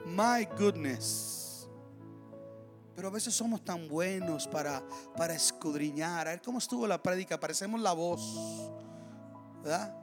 [0.04, 1.66] My goodness.
[2.94, 4.82] Pero a veces somos tan buenos para,
[5.16, 6.28] para escudriñar.
[6.28, 7.40] A ver cómo estuvo la prédica.
[7.40, 8.70] Parecemos la voz.
[9.62, 9.96] ¿Verdad?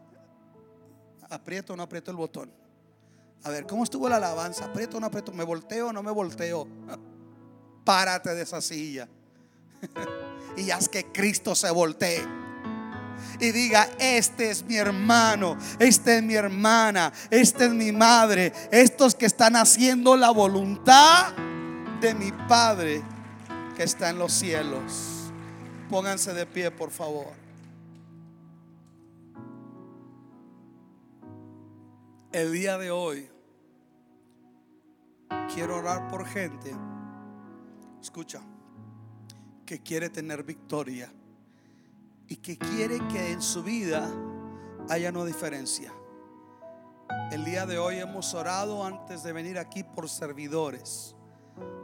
[1.29, 2.51] Aprieto o no aprieto el botón.
[3.43, 4.65] A ver, ¿cómo estuvo la alabanza?
[4.65, 5.31] ¿Aprieto o no aprieto?
[5.31, 6.67] ¿Me volteo o no me volteo?
[7.83, 9.07] Párate de esa silla.
[10.57, 12.23] y haz que Cristo se voltee.
[13.39, 19.15] Y diga, este es mi hermano, esta es mi hermana, esta es mi madre, estos
[19.15, 21.33] que están haciendo la voluntad
[22.01, 23.01] de mi Padre
[23.75, 25.31] que está en los cielos.
[25.89, 27.40] Pónganse de pie, por favor.
[32.31, 33.27] El día de hoy
[35.53, 36.73] quiero orar por gente,
[38.01, 38.39] escucha,
[39.65, 41.11] que quiere tener victoria
[42.29, 44.09] y que quiere que en su vida
[44.87, 45.91] haya una diferencia.
[47.33, 51.13] El día de hoy hemos orado antes de venir aquí por servidores.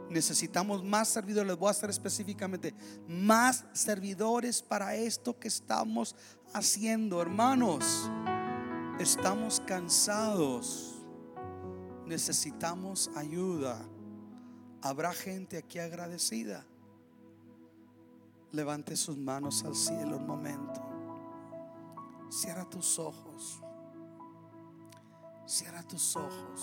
[0.08, 1.48] Necesitamos más servidores.
[1.48, 2.74] Les voy a hacer específicamente
[3.06, 6.16] más servidores para esto que estamos
[6.54, 8.10] haciendo, hermanos.
[8.98, 10.96] Estamos cansados.
[12.04, 13.78] Necesitamos ayuda.
[14.82, 16.66] Habrá gente aquí agradecida.
[18.50, 20.82] Levante sus manos al cielo un momento.
[22.28, 23.62] Cierra tus ojos.
[25.46, 26.60] Cierra tus ojos.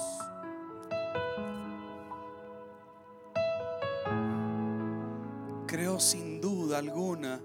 [5.67, 7.39] Creo sin duda alguna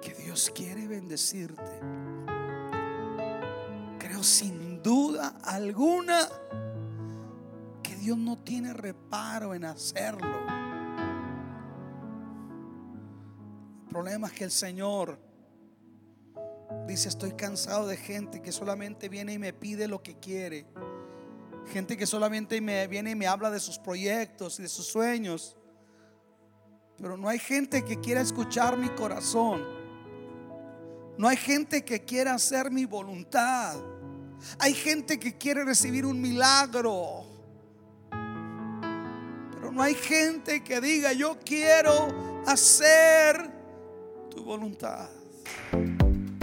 [0.00, 2.11] que Dios quiere bendecirte.
[4.22, 6.28] Sin duda alguna
[7.82, 10.30] que Dios no tiene reparo en hacerlo.
[13.82, 15.18] El problema es que el Señor
[16.86, 20.66] dice, estoy cansado de gente que solamente viene y me pide lo que quiere.
[21.72, 25.56] Gente que solamente me viene y me habla de sus proyectos y de sus sueños.
[26.96, 29.62] Pero no hay gente que quiera escuchar mi corazón.
[31.18, 33.76] No hay gente que quiera hacer mi voluntad.
[34.58, 37.24] Hay gente que quiere recibir un milagro.
[38.10, 43.50] Pero no hay gente que diga, yo quiero hacer
[44.30, 45.08] tu voluntad.